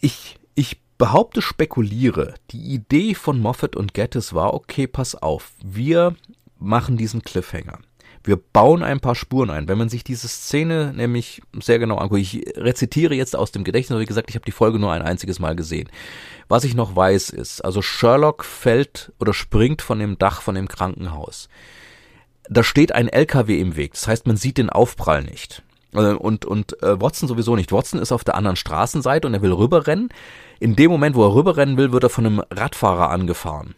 [0.00, 6.16] Ich, ich behaupte, spekuliere, die Idee von Moffat und Gettis war, okay, pass auf, wir
[6.58, 7.80] machen diesen Cliffhanger.
[8.26, 9.68] Wir bauen ein paar Spuren ein.
[9.68, 14.00] Wenn man sich diese Szene nämlich sehr genau anguckt, ich rezitiere jetzt aus dem Gedächtnis,
[14.00, 15.88] wie gesagt, ich habe die Folge nur ein einziges Mal gesehen.
[16.48, 20.66] Was ich noch weiß ist, also Sherlock fällt oder springt von dem Dach von dem
[20.66, 21.48] Krankenhaus.
[22.50, 25.62] Da steht ein LKW im Weg, das heißt, man sieht den Aufprall nicht.
[25.94, 27.70] Äh, und, und äh, Watson sowieso nicht.
[27.70, 30.08] Watson ist auf der anderen Straßenseite und er will rüberrennen.
[30.58, 33.76] In dem Moment, wo er rüberrennen will, wird er von einem Radfahrer angefahren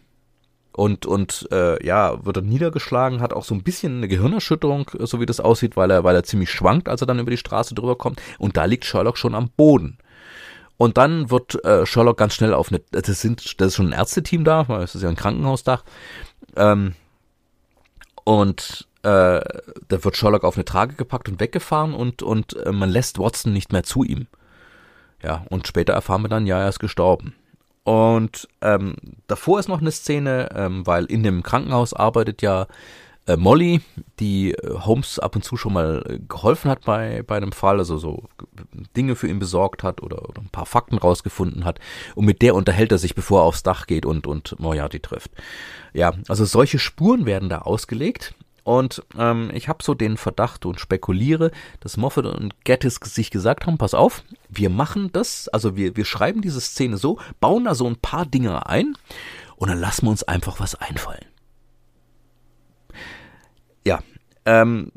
[0.79, 5.19] und und äh, ja wird dann niedergeschlagen, hat auch so ein bisschen eine Gehirnerschütterung, so
[5.19, 7.75] wie das aussieht, weil er weil er ziemlich schwankt, als er dann über die Straße
[7.75, 9.97] drüber kommt und da liegt Sherlock schon am Boden.
[10.77, 13.99] Und dann wird äh, Sherlock ganz schnell auf eine, das sind, das ist schon ein
[13.99, 15.83] Ärzteteam da, weil es ist ja ein Krankenhausdach,
[16.55, 16.95] ähm,
[18.23, 19.43] und äh, da
[19.89, 23.73] wird Sherlock auf eine Trage gepackt und weggefahren und und äh, man lässt Watson nicht
[23.73, 24.27] mehr zu ihm.
[25.21, 27.35] Ja, und später erfahren wir dann, ja, er ist gestorben.
[27.89, 32.67] Und ähm, davor ist noch eine Szene, ähm, weil in dem Krankenhaus arbeitet ja
[33.25, 33.81] äh, Molly,
[34.19, 37.79] die äh, Holmes ab und zu schon mal äh, geholfen hat bei, bei einem Fall,
[37.79, 38.25] also so
[38.95, 41.79] Dinge für ihn besorgt hat oder, oder ein paar Fakten rausgefunden hat.
[42.13, 45.31] Und mit der unterhält er sich, bevor er aufs Dach geht und, und Moriarty trifft.
[45.91, 48.35] Ja, also solche Spuren werden da ausgelegt.
[48.69, 51.49] Und ähm, ich habe so den Verdacht und spekuliere,
[51.79, 56.05] dass Moffat und Gettis sich gesagt haben, pass auf, wir machen das, also wir, wir
[56.05, 58.95] schreiben diese Szene so, bauen da so ein paar Dinge ein
[59.55, 61.25] und dann lassen wir uns einfach was einfallen.
[63.83, 64.03] Ja,
[64.45, 64.91] ähm,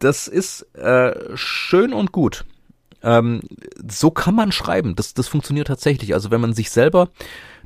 [0.00, 2.44] das ist äh, schön und gut.
[3.04, 3.42] Ähm,
[3.88, 4.96] so kann man schreiben.
[4.96, 6.14] Das, das funktioniert tatsächlich.
[6.14, 7.10] Also wenn man sich selber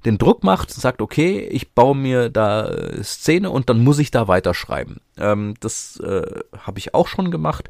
[0.06, 4.12] den Druck macht, sagt, okay, ich baue mir da äh, Szene und dann muss ich
[4.12, 5.00] da weiterschreiben.
[5.18, 7.68] Ähm, das äh, habe ich auch schon gemacht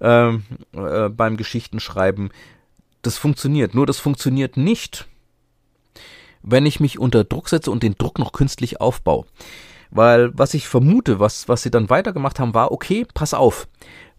[0.00, 2.30] ähm, äh, beim Geschichtenschreiben.
[3.02, 5.08] Das funktioniert, nur das funktioniert nicht,
[6.42, 9.24] wenn ich mich unter Druck setze und den Druck noch künstlich aufbaue.
[9.90, 13.66] Weil was ich vermute, was, was sie dann weitergemacht haben, war, okay, pass auf,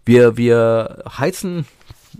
[0.03, 1.66] wir, wir heizen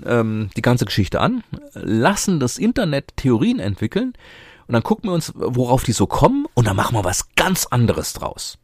[0.06, 4.14] ähm, die ganze Geschichte an, lassen das Internet Theorien entwickeln
[4.72, 7.66] und dann gucken wir uns, worauf die so kommen und dann machen wir was ganz
[7.66, 8.58] anderes draus.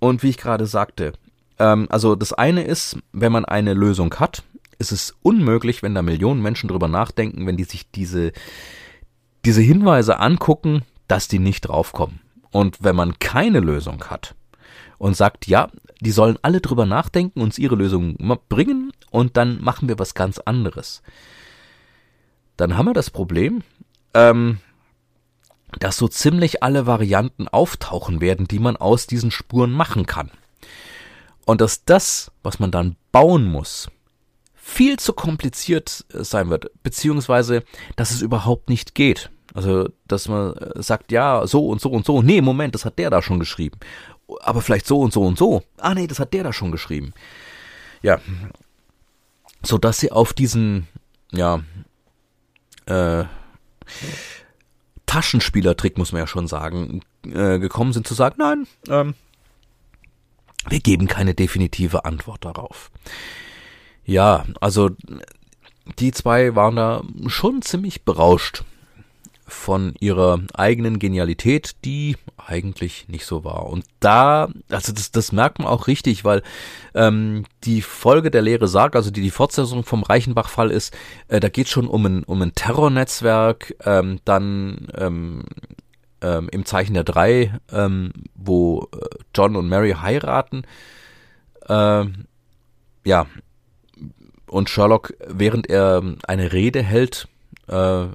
[0.00, 1.14] Und wie ich gerade sagte,
[1.58, 4.42] ähm, also das eine ist, wenn man eine Lösung hat,
[4.78, 8.32] ist es unmöglich, wenn da Millionen Menschen drüber nachdenken, wenn die sich diese,
[9.46, 12.20] diese Hinweise angucken, dass die nicht draufkommen.
[12.50, 14.34] Und wenn man keine Lösung hat
[14.98, 15.70] und sagt, ja,
[16.02, 18.18] die sollen alle drüber nachdenken, uns ihre Lösung
[18.50, 21.02] bringen und dann machen wir was ganz anderes.
[22.58, 23.62] Dann haben wir das Problem,
[24.12, 24.58] ähm,
[25.78, 30.30] dass so ziemlich alle Varianten auftauchen werden, die man aus diesen Spuren machen kann.
[31.44, 33.88] Und dass das, was man dann bauen muss,
[34.54, 37.62] viel zu kompliziert äh, sein wird, beziehungsweise,
[37.94, 39.30] dass es überhaupt nicht geht.
[39.54, 42.20] Also, dass man äh, sagt, ja, so und so und so.
[42.20, 43.78] Nee, Moment, das hat der da schon geschrieben.
[44.40, 45.62] Aber vielleicht so und so und so.
[45.78, 47.14] Ah, nee, das hat der da schon geschrieben.
[48.02, 48.20] Ja.
[49.62, 50.88] So dass sie auf diesen,
[51.32, 51.62] ja,
[52.86, 53.24] äh,
[55.16, 59.14] Taschenspielertrick, muss man ja schon sagen, äh, gekommen sind zu sagen, nein, ähm,
[60.68, 62.90] wir geben keine definitive Antwort darauf.
[64.04, 64.90] Ja, also
[65.98, 68.64] die zwei waren da schon ziemlich berauscht
[69.46, 73.66] von ihrer eigenen Genialität, die eigentlich nicht so war.
[73.66, 76.42] Und da, also das, das merkt man auch richtig, weil
[76.94, 80.96] ähm, die Folge der Lehre sagt, also die die Fortsetzung vom Reichenbach-Fall ist,
[81.28, 85.44] äh, da geht schon um ein, um ein Terrornetzwerk, ähm, dann ähm,
[86.20, 90.64] ähm, im Zeichen der Drei, ähm, wo äh, John und Mary heiraten.
[91.68, 92.26] Ähm,
[93.04, 93.26] ja,
[94.48, 97.28] und Sherlock, während er eine Rede hält,
[97.68, 98.06] äh,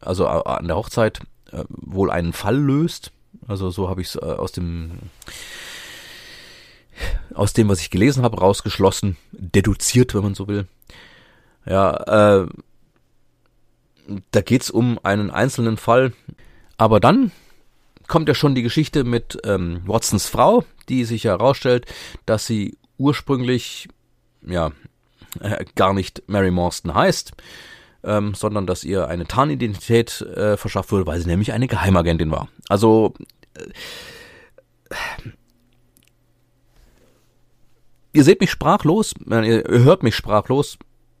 [0.00, 1.20] also an der Hochzeit
[1.52, 3.12] äh, wohl einen Fall löst.
[3.46, 4.92] Also so habe ich es äh, aus dem
[7.34, 10.66] aus dem, was ich gelesen habe, rausgeschlossen, deduziert, wenn man so will.
[11.66, 12.46] Ja, äh,
[14.30, 16.12] da geht's um einen einzelnen Fall.
[16.78, 17.32] Aber dann
[18.06, 21.86] kommt ja schon die Geschichte mit ähm, Watsons Frau, die sich herausstellt,
[22.24, 23.88] dass sie ursprünglich
[24.46, 24.72] ja
[25.40, 27.32] äh, gar nicht Mary Morstan heißt,
[28.06, 32.48] ähm, sondern dass ihr eine Tarnidentität äh, verschafft wurde, weil sie nämlich eine Geheimagentin war.
[32.68, 33.14] Also
[33.54, 33.68] äh,
[38.12, 40.78] ihr seht mich sprachlos, ihr hört mich sprachlos.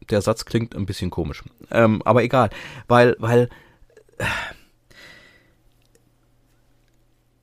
[0.08, 2.50] Der Satz klingt ein bisschen komisch, ähm, aber egal,
[2.86, 3.48] weil weil
[4.18, 4.24] äh,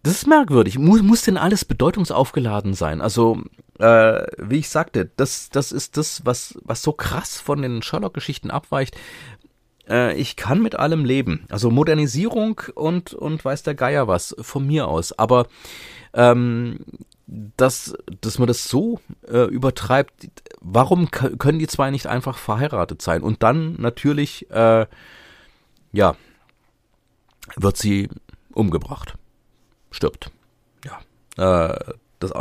[0.03, 0.77] das ist merkwürdig.
[0.77, 2.99] Muss, muss denn alles bedeutungsaufgeladen sein?
[2.99, 3.41] Also,
[3.79, 8.51] äh, wie ich sagte, das, das ist das, was, was so krass von den Sherlock-Geschichten
[8.51, 8.97] abweicht.
[9.87, 11.45] Äh, ich kann mit allem leben.
[11.49, 15.17] Also Modernisierung und, und weiß der Geier was, von mir aus.
[15.17, 15.47] Aber
[16.13, 16.79] ähm,
[17.25, 20.27] dass, dass man das so äh, übertreibt,
[20.59, 23.23] warum können die zwei nicht einfach verheiratet sein?
[23.23, 24.85] Und dann natürlich, äh,
[25.93, 26.15] ja,
[27.55, 28.09] wird sie
[28.51, 29.17] umgebracht
[29.93, 30.31] stirbt.
[30.83, 31.69] Ja.
[31.69, 32.31] Äh, das.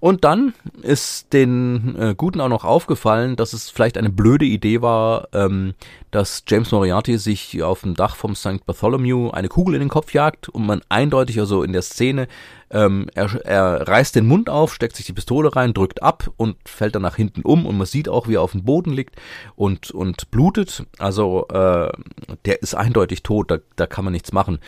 [0.00, 4.82] Und dann ist den äh, Guten auch noch aufgefallen, dass es vielleicht eine blöde Idee
[4.82, 5.74] war, ähm,
[6.10, 8.64] dass James Moriarty sich auf dem Dach vom St.
[8.64, 12.28] Bartholomew eine Kugel in den Kopf jagt und man eindeutig also in der Szene
[12.70, 16.56] ähm, er, er reißt den Mund auf, steckt sich die Pistole rein, drückt ab und
[16.66, 19.16] fällt dann nach hinten um und man sieht auch, wie er auf dem Boden liegt
[19.56, 20.84] und, und blutet.
[20.98, 21.90] Also äh,
[22.44, 24.58] der ist eindeutig tot, da, da kann man nichts machen.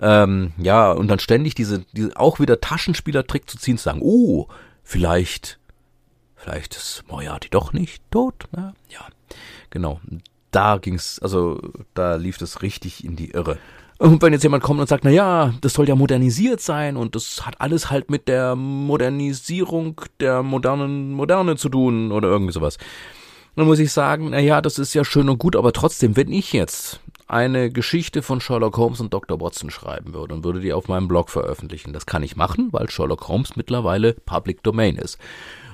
[0.00, 4.48] Ähm, ja, und dann ständig diese, diese auch wieder Taschenspielertrick zu ziehen, sagen, oh,
[4.82, 5.58] vielleicht,
[6.34, 8.48] vielleicht ist Moriarty doch nicht tot.
[8.56, 9.06] Ja, ja
[9.70, 10.00] genau.
[10.50, 11.60] Da ging's, also
[11.94, 13.58] da lief es richtig in die Irre.
[13.98, 17.14] Und wenn jetzt jemand kommt und sagt, na ja, das soll ja modernisiert sein und
[17.14, 22.78] das hat alles halt mit der Modernisierung der modernen Moderne zu tun oder irgendwie sowas.
[23.54, 26.32] Dann muss ich sagen, na ja, das ist ja schön und gut, aber trotzdem, wenn
[26.32, 27.00] ich jetzt
[27.32, 29.40] eine Geschichte von Sherlock Holmes und Dr.
[29.40, 32.90] Watson schreiben würde und würde die auf meinem Blog veröffentlichen, das kann ich machen, weil
[32.90, 35.18] Sherlock Holmes mittlerweile Public Domain ist.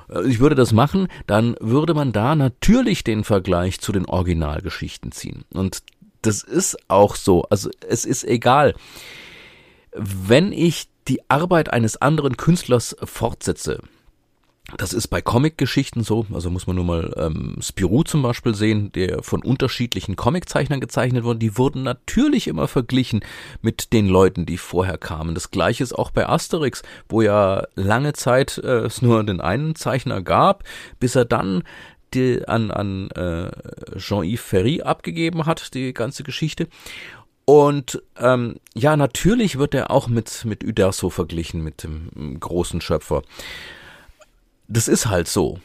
[0.08, 5.12] Äh, ich würde das machen, dann würde man da natürlich den Vergleich zu den Originalgeschichten
[5.12, 5.44] ziehen.
[5.52, 5.82] Und
[6.22, 7.42] das ist auch so.
[7.44, 8.74] Also es ist egal.
[9.92, 13.80] Wenn ich die Arbeit eines anderen Künstlers fortsetze,
[14.76, 18.92] das ist bei Comic-Geschichten so, also muss man nur mal ähm, Spirou zum Beispiel sehen,
[18.92, 21.38] der von unterschiedlichen Comiczeichnern gezeichnet wurde.
[21.38, 23.24] Die wurden natürlich immer verglichen
[23.62, 25.34] mit den Leuten, die vorher kamen.
[25.34, 29.74] Das gleiche ist auch bei Asterix, wo ja lange Zeit äh, es nur den einen
[29.74, 30.64] Zeichner gab,
[31.00, 31.62] bis er dann
[32.12, 33.50] die, an, an äh,
[33.98, 36.68] Jean-Yves Ferry abgegeben hat, die ganze Geschichte.
[37.46, 43.22] Und ähm, ja, natürlich wird er auch mit, mit Uderso verglichen, mit dem großen Schöpfer
[44.68, 45.58] das ist halt so.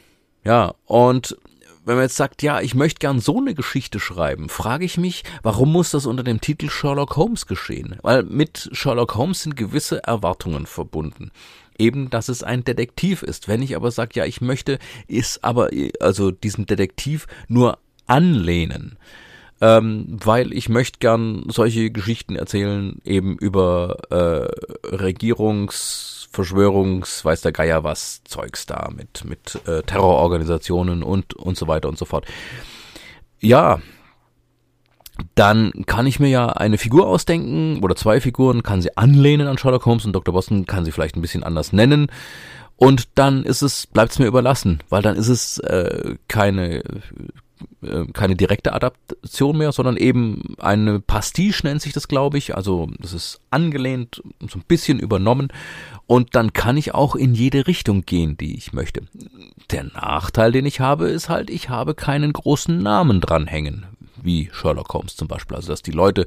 [0.43, 1.37] Ja, und
[1.85, 5.23] wenn man jetzt sagt, ja, ich möchte gern so eine Geschichte schreiben, frage ich mich,
[5.41, 7.97] warum muss das unter dem Titel Sherlock Holmes geschehen?
[8.01, 11.31] Weil mit Sherlock Holmes sind gewisse Erwartungen verbunden.
[11.77, 13.47] Eben, dass es ein Detektiv ist.
[13.47, 18.97] Wenn ich aber sage, ja, ich möchte, ist aber, also diesen Detektiv nur anlehnen,
[19.59, 27.51] ähm, weil ich möchte gern solche Geschichten erzählen, eben über äh, Regierungs Verschwörungs, weiß der
[27.51, 32.25] Geier was, Zeugs da mit, mit äh, Terrororganisationen und, und so weiter und so fort.
[33.39, 33.79] Ja,
[35.35, 39.59] dann kann ich mir ja eine Figur ausdenken oder zwei Figuren, kann sie anlehnen an
[39.59, 40.33] Sherlock Holmes und Dr.
[40.33, 42.07] Boston kann sie vielleicht ein bisschen anders nennen.
[42.77, 46.81] Und dann ist es, bleibt es mir überlassen, weil dann ist es äh, keine
[47.81, 52.55] äh, keine direkte Adaption mehr, sondern eben eine Pastiche nennt sich das, glaube ich.
[52.55, 55.49] Also das ist angelehnt, so ein bisschen übernommen
[56.07, 59.03] und dann kann ich auch in jede Richtung gehen, die ich möchte.
[59.71, 63.85] Der Nachteil, den ich habe, ist halt, ich habe keinen großen Namen dranhängen,
[64.21, 65.55] wie Sherlock Holmes zum Beispiel.
[65.55, 66.25] Also dass die Leute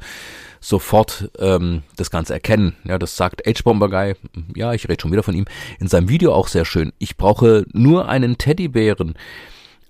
[0.60, 2.74] sofort ähm, das Ganze erkennen.
[2.84, 4.14] Ja, das sagt H-Bomber Guy,
[4.54, 5.44] ja, ich rede schon wieder von ihm,
[5.78, 6.92] in seinem Video auch sehr schön.
[6.98, 9.14] Ich brauche nur einen Teddybären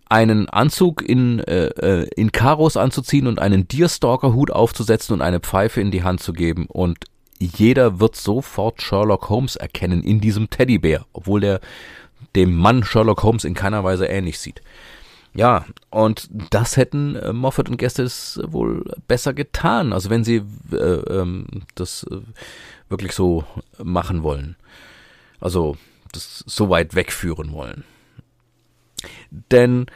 [0.09, 5.81] einen Anzug in, äh, äh, in Karos anzuziehen und einen Deerstalker-Hut aufzusetzen und eine Pfeife
[5.81, 6.99] in die Hand zu geben und
[7.39, 11.61] jeder wird sofort Sherlock Holmes erkennen in diesem Teddybär, obwohl der
[12.35, 14.63] dem Mann Sherlock Holmes in keiner Weise ähnlich sieht.
[15.35, 20.77] Ja, und das hätten äh, Moffat und Gestes wohl besser getan, also wenn sie äh,
[20.77, 22.21] ähm, das äh,
[22.89, 23.45] wirklich so
[23.83, 24.57] machen wollen.
[25.39, 25.77] Also
[26.13, 27.85] das so weit wegführen wollen.
[29.31, 29.87] Denn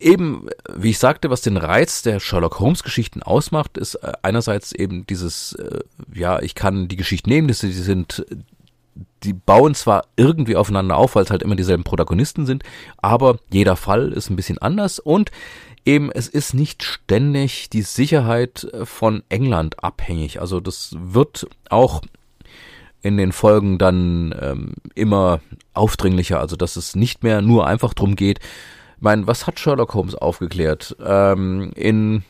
[0.00, 4.72] eben, wie ich sagte, was den Reiz der Sherlock Holmes Geschichten ausmacht, ist äh, einerseits
[4.72, 5.80] eben dieses, äh,
[6.14, 8.24] ja, ich kann die Geschichten nehmen, die sind,
[9.22, 12.62] die bauen zwar irgendwie aufeinander auf, weil es halt immer dieselben Protagonisten sind,
[12.98, 15.30] aber jeder Fall ist ein bisschen anders und
[15.84, 20.40] eben es ist nicht ständig die Sicherheit von England abhängig.
[20.40, 22.02] Also das wird auch
[23.00, 25.40] in den Folgen dann ähm, immer
[25.72, 28.40] aufdringlicher, also dass es nicht mehr nur einfach drum geht,
[29.00, 30.96] mein, was hat Sherlock Holmes aufgeklärt?
[31.04, 32.24] Ähm, in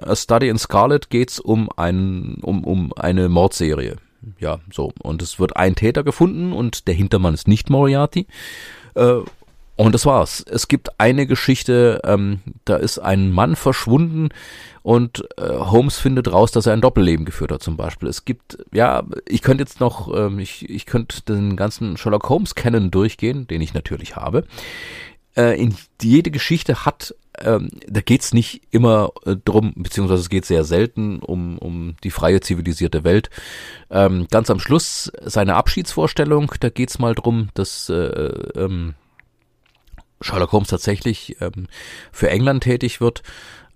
[0.00, 3.96] A Study in Scarlet geht's um ein, um, um eine Mordserie.
[4.38, 4.92] Ja, so.
[5.02, 8.26] Und es wird ein Täter gefunden und der Hintermann ist nicht Moriarty.
[8.94, 9.20] Äh,
[9.76, 10.44] und das war's.
[10.48, 14.28] Es gibt eine Geschichte, ähm, da ist ein Mann verschwunden
[14.82, 18.08] und äh, Holmes findet raus, dass er ein Doppelleben geführt hat zum Beispiel.
[18.08, 22.54] Es gibt, ja, ich könnte jetzt noch, ähm, ich, ich könnte den ganzen Sherlock Holmes
[22.54, 24.44] Canon durchgehen, den ich natürlich habe
[25.36, 30.44] äh, in jede Geschichte hat, ähm, da geht's nicht immer äh, drum, beziehungsweise es geht
[30.44, 33.30] sehr selten um, um die freie zivilisierte Welt.
[33.90, 38.94] Ähm, ganz am Schluss seine Abschiedsvorstellung, da geht's mal drum, dass äh, ähm,
[40.20, 41.66] Sherlock Holmes tatsächlich ähm,
[42.12, 43.22] für England tätig wird.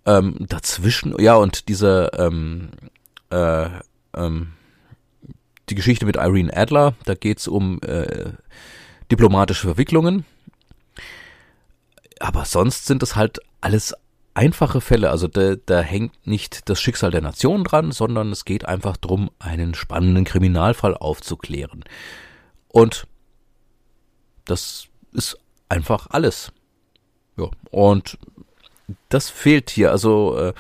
[0.07, 2.71] Ähm, dazwischen, ja, und diese ähm,
[3.31, 3.69] äh,
[4.17, 4.53] ähm,
[5.69, 8.31] die Geschichte mit Irene Adler, da geht's um äh,
[9.11, 10.25] diplomatische Verwicklungen
[12.21, 13.95] aber sonst sind es halt alles
[14.35, 15.11] einfache Fälle.
[15.11, 19.31] Also da, da hängt nicht das Schicksal der Nation dran, sondern es geht einfach drum,
[19.39, 21.85] einen spannenden Kriminalfall aufzuklären.
[22.69, 23.07] Und
[24.45, 25.39] das ist
[25.69, 26.53] einfach alles.
[27.37, 28.19] Ja, und
[29.09, 29.91] das fehlt hier.
[29.91, 30.53] Also äh,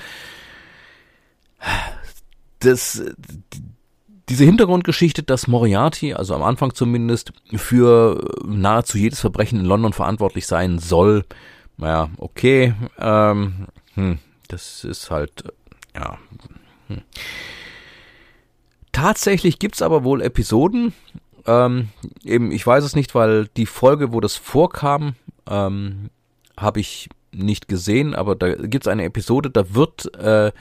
[2.60, 3.02] das,
[4.28, 10.46] diese Hintergrundgeschichte, dass Moriarty, also am Anfang zumindest, für nahezu jedes Verbrechen in London verantwortlich
[10.46, 11.24] sein soll,
[11.76, 14.18] naja, okay, ähm, hm,
[14.48, 15.44] das ist halt,
[15.94, 16.18] ja.
[16.88, 17.02] Hm.
[18.92, 20.92] Tatsächlich gibt's aber wohl Episoden,
[21.46, 21.88] ähm,
[22.24, 25.14] eben, ich weiß es nicht, weil die Folge, wo das vorkam,
[25.48, 26.10] ähm,
[26.58, 30.52] habe ich nicht gesehen, aber da gibt's eine Episode, da wird äh,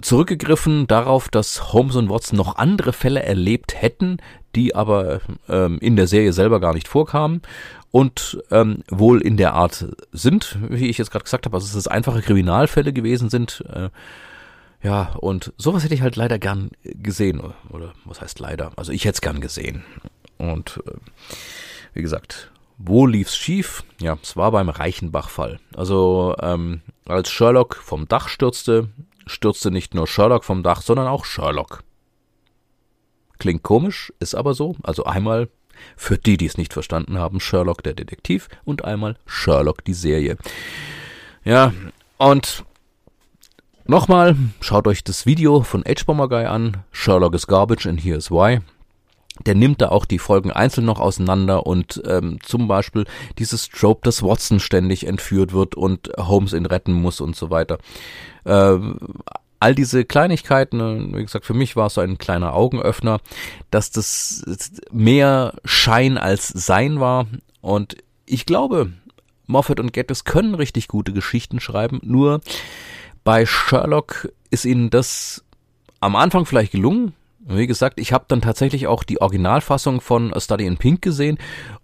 [0.00, 4.18] zurückgegriffen darauf, dass Holmes und Watson noch andere Fälle erlebt hätten,
[4.54, 7.42] die aber ähm, in der Serie selber gar nicht vorkamen
[7.90, 11.74] und ähm, wohl in der Art sind, wie ich jetzt gerade gesagt habe, also dass
[11.74, 13.64] es einfache Kriminalfälle gewesen sind.
[13.72, 13.90] Äh,
[14.82, 17.40] ja, und sowas hätte ich halt leider gern gesehen.
[17.70, 18.72] Oder was heißt leider?
[18.76, 19.84] Also ich hätte es gern gesehen.
[20.36, 20.92] Und äh,
[21.94, 23.82] wie gesagt, wo lief's schief?
[24.00, 25.58] Ja, es war beim Reichenbach-Fall.
[25.74, 28.88] Also ähm, als Sherlock vom Dach stürzte,
[29.28, 31.84] stürzte nicht nur Sherlock vom Dach, sondern auch Sherlock.
[33.38, 34.76] Klingt komisch, ist aber so.
[34.82, 35.48] Also einmal
[35.96, 40.36] für die, die es nicht verstanden haben, Sherlock der Detektiv und einmal Sherlock die Serie.
[41.44, 41.72] Ja,
[42.16, 42.64] und
[43.86, 46.78] nochmal, schaut euch das Video von H-Bomber Guy an.
[46.90, 48.60] Sherlock is garbage and here's why
[49.46, 53.04] der nimmt da auch die Folgen einzeln noch auseinander und ähm, zum Beispiel
[53.38, 57.78] dieses Trope, dass Watson ständig entführt wird und Holmes ihn retten muss und so weiter.
[58.44, 58.78] Äh,
[59.60, 63.20] all diese Kleinigkeiten, äh, wie gesagt, für mich war es so ein kleiner Augenöffner,
[63.70, 64.44] dass das
[64.92, 67.26] mehr Schein als Sein war.
[67.60, 68.92] Und ich glaube,
[69.46, 72.40] Moffat und Geddes können richtig gute Geschichten schreiben, nur
[73.24, 75.44] bei Sherlock ist ihnen das
[76.00, 77.14] am Anfang vielleicht gelungen,
[77.48, 81.38] wie gesagt, ich habe dann tatsächlich auch die Originalfassung von A Study in Pink gesehen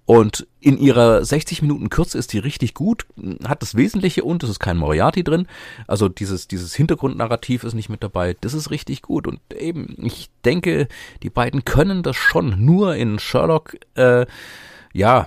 [0.06, 3.06] und in ihrer 60 Minuten Kürze ist die richtig gut,
[3.46, 5.46] hat das Wesentliche und es ist kein Moriarty drin.
[5.86, 8.36] Also dieses, dieses Hintergrundnarrativ ist nicht mit dabei.
[8.40, 9.26] Das ist richtig gut.
[9.26, 10.88] Und eben, ich denke,
[11.22, 12.64] die beiden können das schon.
[12.64, 14.26] Nur in Sherlock, äh,
[14.92, 15.26] ja,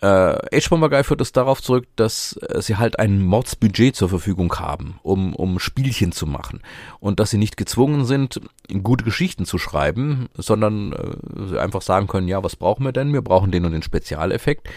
[0.00, 4.54] äh, H-Bomber Guy führt es darauf zurück, dass äh, sie halt ein Mordsbudget zur Verfügung
[4.58, 6.62] haben, um, um Spielchen zu machen.
[7.00, 8.40] Und dass sie nicht gezwungen sind,
[8.82, 13.12] gute Geschichten zu schreiben, sondern äh, sie einfach sagen können, ja, was brauchen wir denn?
[13.12, 14.68] Wir brauchen den und den Spezialeffekt.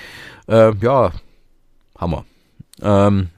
[0.48, 1.12] Äh, ja,
[1.98, 2.26] Hammer.
[2.82, 3.30] Ähm,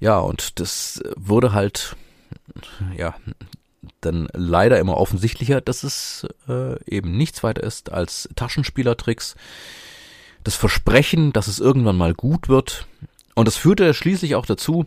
[0.00, 1.96] ja, und das wurde halt,
[2.96, 3.14] ja,
[4.02, 9.34] dann leider immer offensichtlicher, dass es äh, eben nichts weiter ist als Taschenspielertricks.
[10.44, 12.86] Das Versprechen, dass es irgendwann mal gut wird.
[13.34, 14.86] Und das führte schließlich auch dazu,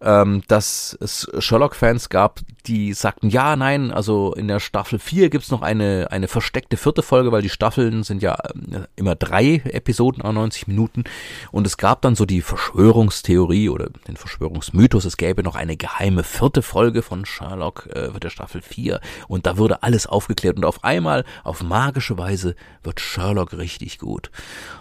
[0.00, 5.50] ähm, dass es Sherlock-Fans gab, die sagten, ja, nein, also in der Staffel 4 gibt's
[5.50, 10.22] noch eine, eine versteckte vierte Folge, weil die Staffeln sind ja äh, immer drei Episoden
[10.22, 11.04] an 90 Minuten.
[11.50, 16.22] Und es gab dann so die Verschwörungstheorie oder den Verschwörungsmythos, es gäbe noch eine geheime
[16.22, 20.84] vierte Folge von Sherlock äh, der Staffel 4 und da würde alles aufgeklärt und auf
[20.84, 24.30] einmal, auf magische Weise, wird Sherlock richtig gut.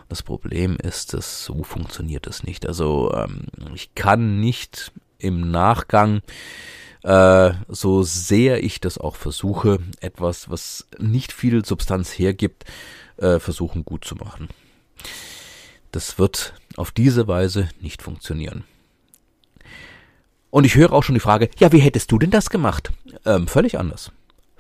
[0.09, 2.65] Das Problem ist, dass so funktioniert es nicht.
[2.65, 6.21] Also ähm, ich kann nicht im Nachgang,
[7.03, 12.65] äh, so sehr ich das auch versuche, etwas, was nicht viel Substanz hergibt,
[13.17, 14.47] äh, versuchen gut zu machen.
[15.91, 18.63] Das wird auf diese Weise nicht funktionieren.
[20.49, 22.91] Und ich höre auch schon die Frage, ja, wie hättest du denn das gemacht?
[23.25, 24.11] Ähm, völlig anders.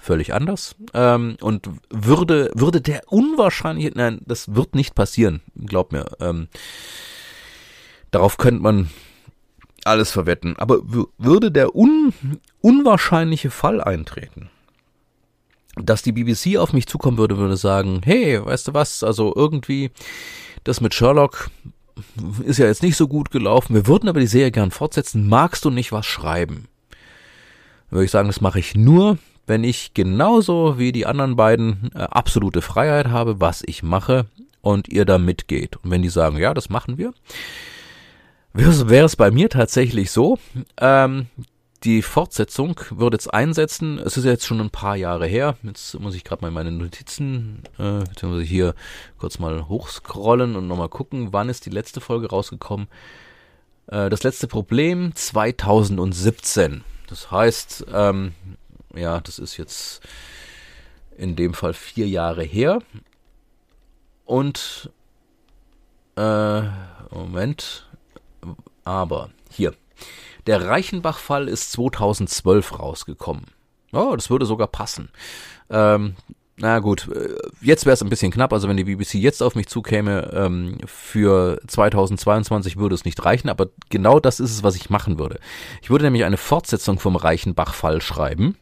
[0.07, 0.77] Völlig anders.
[0.93, 6.05] Ähm, und würde, würde der unwahrscheinliche, nein, das wird nicht passieren, glaub mir.
[6.21, 6.47] Ähm,
[8.11, 8.89] darauf könnte man
[9.83, 10.55] alles verwetten.
[10.55, 10.79] Aber
[11.17, 12.13] würde der un
[12.61, 14.49] unwahrscheinliche Fall eintreten,
[15.75, 19.91] dass die BBC auf mich zukommen würde, würde sagen, hey, weißt du was, also irgendwie
[20.63, 21.49] das mit Sherlock
[22.45, 25.65] ist ja jetzt nicht so gut gelaufen, wir würden aber die Serie gern fortsetzen, magst
[25.65, 26.69] du nicht was schreiben?
[27.89, 31.89] Dann würde ich sagen, das mache ich nur, wenn ich genauso wie die anderen beiden
[31.95, 34.25] äh, absolute Freiheit habe, was ich mache
[34.61, 35.77] und ihr da mitgeht.
[35.77, 37.13] Und wenn die sagen, ja, das machen wir,
[38.53, 40.37] wäre es bei mir tatsächlich so,
[40.79, 41.27] ähm,
[41.83, 43.99] die Fortsetzung würde jetzt einsetzen.
[43.99, 45.55] Es ist jetzt schon ein paar Jahre her.
[45.63, 48.75] Jetzt muss ich gerade mal meine Notizen, äh, beziehungsweise hier
[49.19, 52.87] kurz mal hochscrollen und nochmal gucken, wann ist die letzte Folge rausgekommen.
[53.87, 56.83] Äh, das letzte Problem 2017.
[57.07, 58.33] Das heißt, ähm,
[58.97, 60.01] ja, das ist jetzt
[61.17, 62.79] in dem Fall vier Jahre her.
[64.25, 64.91] Und
[66.15, 66.61] äh,
[67.11, 67.87] Moment,
[68.83, 69.73] aber hier,
[70.45, 73.45] der Reichenbach-Fall ist 2012 rausgekommen.
[73.93, 75.09] Oh, das würde sogar passen.
[75.69, 76.15] Ähm,
[76.59, 78.51] na gut, äh, jetzt wäre es ein bisschen knapp.
[78.51, 83.49] Also wenn die BBC jetzt auf mich zukäme, ähm, für 2022 würde es nicht reichen.
[83.49, 85.39] Aber genau das ist es, was ich machen würde.
[85.83, 88.57] Ich würde nämlich eine Fortsetzung vom Reichenbach-Fall schreiben.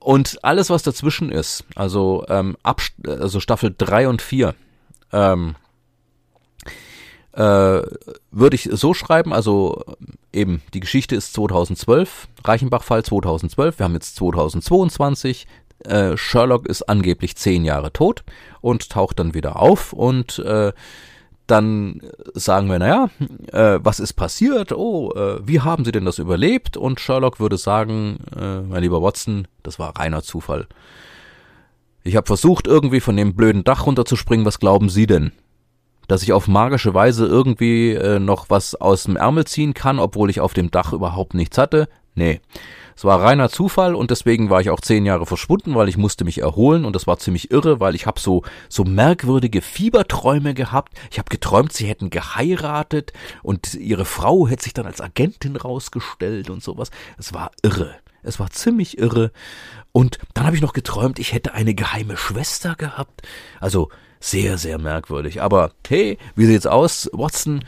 [0.00, 4.56] Und alles, was dazwischen ist, also, ähm, ab, also Staffel 3 und 4,
[5.12, 5.54] ähm,
[7.32, 7.82] äh,
[8.32, 9.84] würde ich so schreiben, also
[10.32, 15.46] eben die Geschichte ist 2012, Reichenbach-Fall 2012, wir haben jetzt 2022,
[15.84, 18.24] äh, Sherlock ist angeblich zehn Jahre tot
[18.60, 20.72] und taucht dann wieder auf und äh,
[21.46, 22.02] dann
[22.34, 23.08] sagen wir, naja,
[23.52, 24.72] äh, was ist passiert?
[24.72, 26.76] Oh, äh, wie haben Sie denn das überlebt?
[26.76, 30.66] Und Sherlock würde sagen, äh, mein lieber Watson, das war reiner Zufall.
[32.04, 34.44] Ich habe versucht, irgendwie von dem blöden Dach runterzuspringen.
[34.44, 35.32] Was glauben Sie denn?
[36.08, 40.30] dass ich auf magische Weise irgendwie äh, noch was aus dem Ärmel ziehen kann, obwohl
[40.30, 41.86] ich auf dem Dach überhaupt nichts hatte?
[42.18, 42.40] Nee.
[42.96, 46.24] Es war reiner Zufall und deswegen war ich auch zehn Jahre verschwunden, weil ich musste
[46.24, 50.98] mich erholen und das war ziemlich irre, weil ich habe so so merkwürdige Fieberträume gehabt.
[51.12, 53.12] Ich habe geträumt, sie hätten geheiratet
[53.44, 56.90] und ihre Frau hätte sich dann als Agentin rausgestellt und sowas.
[57.18, 57.94] Es war irre.
[58.24, 59.30] Es war ziemlich irre.
[59.92, 63.22] Und dann habe ich noch geträumt, ich hätte eine geheime Schwester gehabt.
[63.60, 65.40] Also sehr, sehr merkwürdig.
[65.40, 67.62] Aber hey, wie sieht's aus, Watson?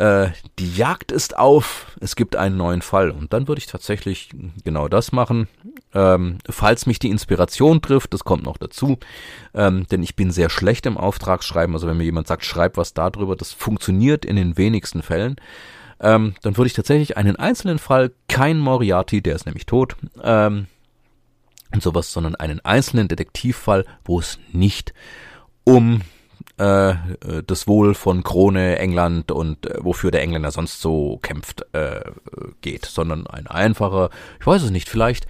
[0.00, 3.10] Äh, die Jagd ist auf, es gibt einen neuen Fall.
[3.10, 4.30] Und dann würde ich tatsächlich
[4.64, 5.46] genau das machen.
[5.92, 8.98] Ähm, falls mich die Inspiration trifft, das kommt noch dazu,
[9.52, 11.74] ähm, denn ich bin sehr schlecht im Auftragsschreiben.
[11.74, 15.36] Also wenn mir jemand sagt, schreib was darüber, das funktioniert in den wenigsten Fällen.
[16.00, 20.66] Ähm, dann würde ich tatsächlich einen einzelnen Fall, kein Moriarty, der ist nämlich tot, ähm,
[21.74, 24.94] und sowas, sondern einen einzelnen Detektivfall, wo es nicht
[25.64, 26.00] um
[26.60, 32.02] äh, das Wohl von Krone, England und äh, wofür der Engländer sonst so kämpft, äh,
[32.60, 35.26] geht, sondern ein einfacher, ich weiß es nicht, vielleicht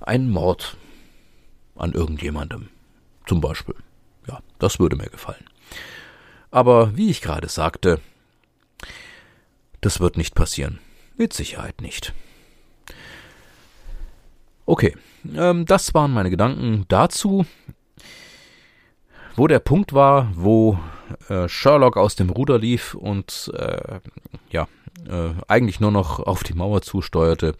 [0.00, 0.76] ein Mord
[1.74, 2.68] an irgendjemandem.
[3.26, 3.74] Zum Beispiel.
[4.28, 5.44] Ja, das würde mir gefallen.
[6.50, 8.00] Aber wie ich gerade sagte,
[9.80, 10.78] das wird nicht passieren.
[11.16, 12.14] Mit Sicherheit nicht.
[14.64, 14.94] Okay,
[15.36, 17.46] ähm, das waren meine Gedanken dazu
[19.38, 20.78] wo der Punkt war, wo
[21.28, 24.00] äh, Sherlock aus dem Ruder lief und äh,
[24.50, 24.66] ja,
[25.08, 27.54] äh, eigentlich nur noch auf die Mauer zusteuerte.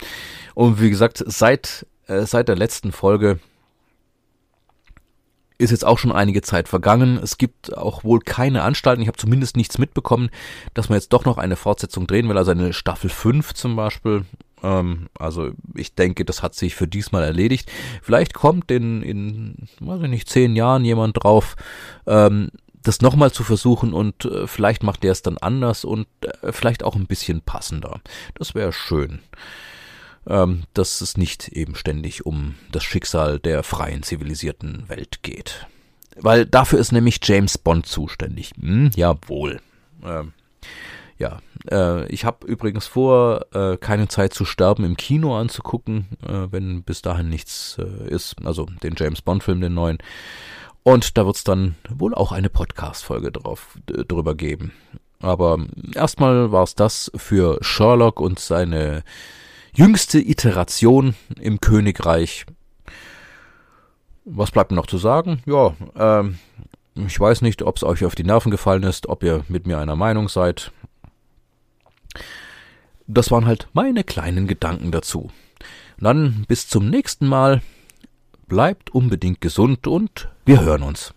[0.55, 3.39] Und wie gesagt, seit, äh, seit der letzten Folge
[5.57, 7.18] ist jetzt auch schon einige Zeit vergangen.
[7.22, 9.03] Es gibt auch wohl keine Anstalten.
[9.03, 10.31] Ich habe zumindest nichts mitbekommen,
[10.74, 14.24] dass man jetzt doch noch eine Fortsetzung drehen will, also eine Staffel 5 zum Beispiel.
[14.63, 17.71] Ähm, also ich denke, das hat sich für diesmal erledigt.
[18.03, 21.57] Vielleicht kommt in, in weiß ich nicht, zehn Jahren jemand drauf,
[22.07, 22.51] ähm,
[22.83, 26.83] das nochmal zu versuchen und äh, vielleicht macht der es dann anders und äh, vielleicht
[26.83, 28.01] auch ein bisschen passender.
[28.35, 29.21] Das wäre schön.
[30.27, 35.67] Ähm, dass es nicht eben ständig um das Schicksal der freien, zivilisierten Welt geht.
[36.17, 38.53] Weil dafür ist nämlich James Bond zuständig.
[38.61, 39.61] Hm, jawohl.
[40.05, 40.33] Ähm,
[41.19, 41.41] ja,
[41.71, 46.85] äh, ich habe übrigens vor, äh, keine Zeit zu sterben im Kino anzugucken, äh, wenn
[46.85, 48.37] bis dahin nichts äh, ist.
[48.45, 49.99] Also den James Bond-Film, den neuen.
[50.85, 54.73] Und da wird's dann wohl auch eine Podcast-Folge drüber geben.
[55.21, 55.59] Aber
[55.95, 59.03] erstmal war's das für Sherlock und seine
[59.75, 62.47] jüngste Iteration im Königreich.
[64.25, 65.43] Was bleibt noch zu sagen?
[65.47, 66.39] Ja, ähm,
[66.95, 69.79] ich weiß nicht, ob es euch auf die Nerven gefallen ist, ob ihr mit mir
[69.79, 70.73] einer Meinung seid.
[73.07, 75.31] Das waren halt meine kleinen Gedanken dazu.
[75.99, 77.63] dann bis zum nächsten Mal.
[78.47, 81.13] Bleibt unbedingt gesund und wir hören uns.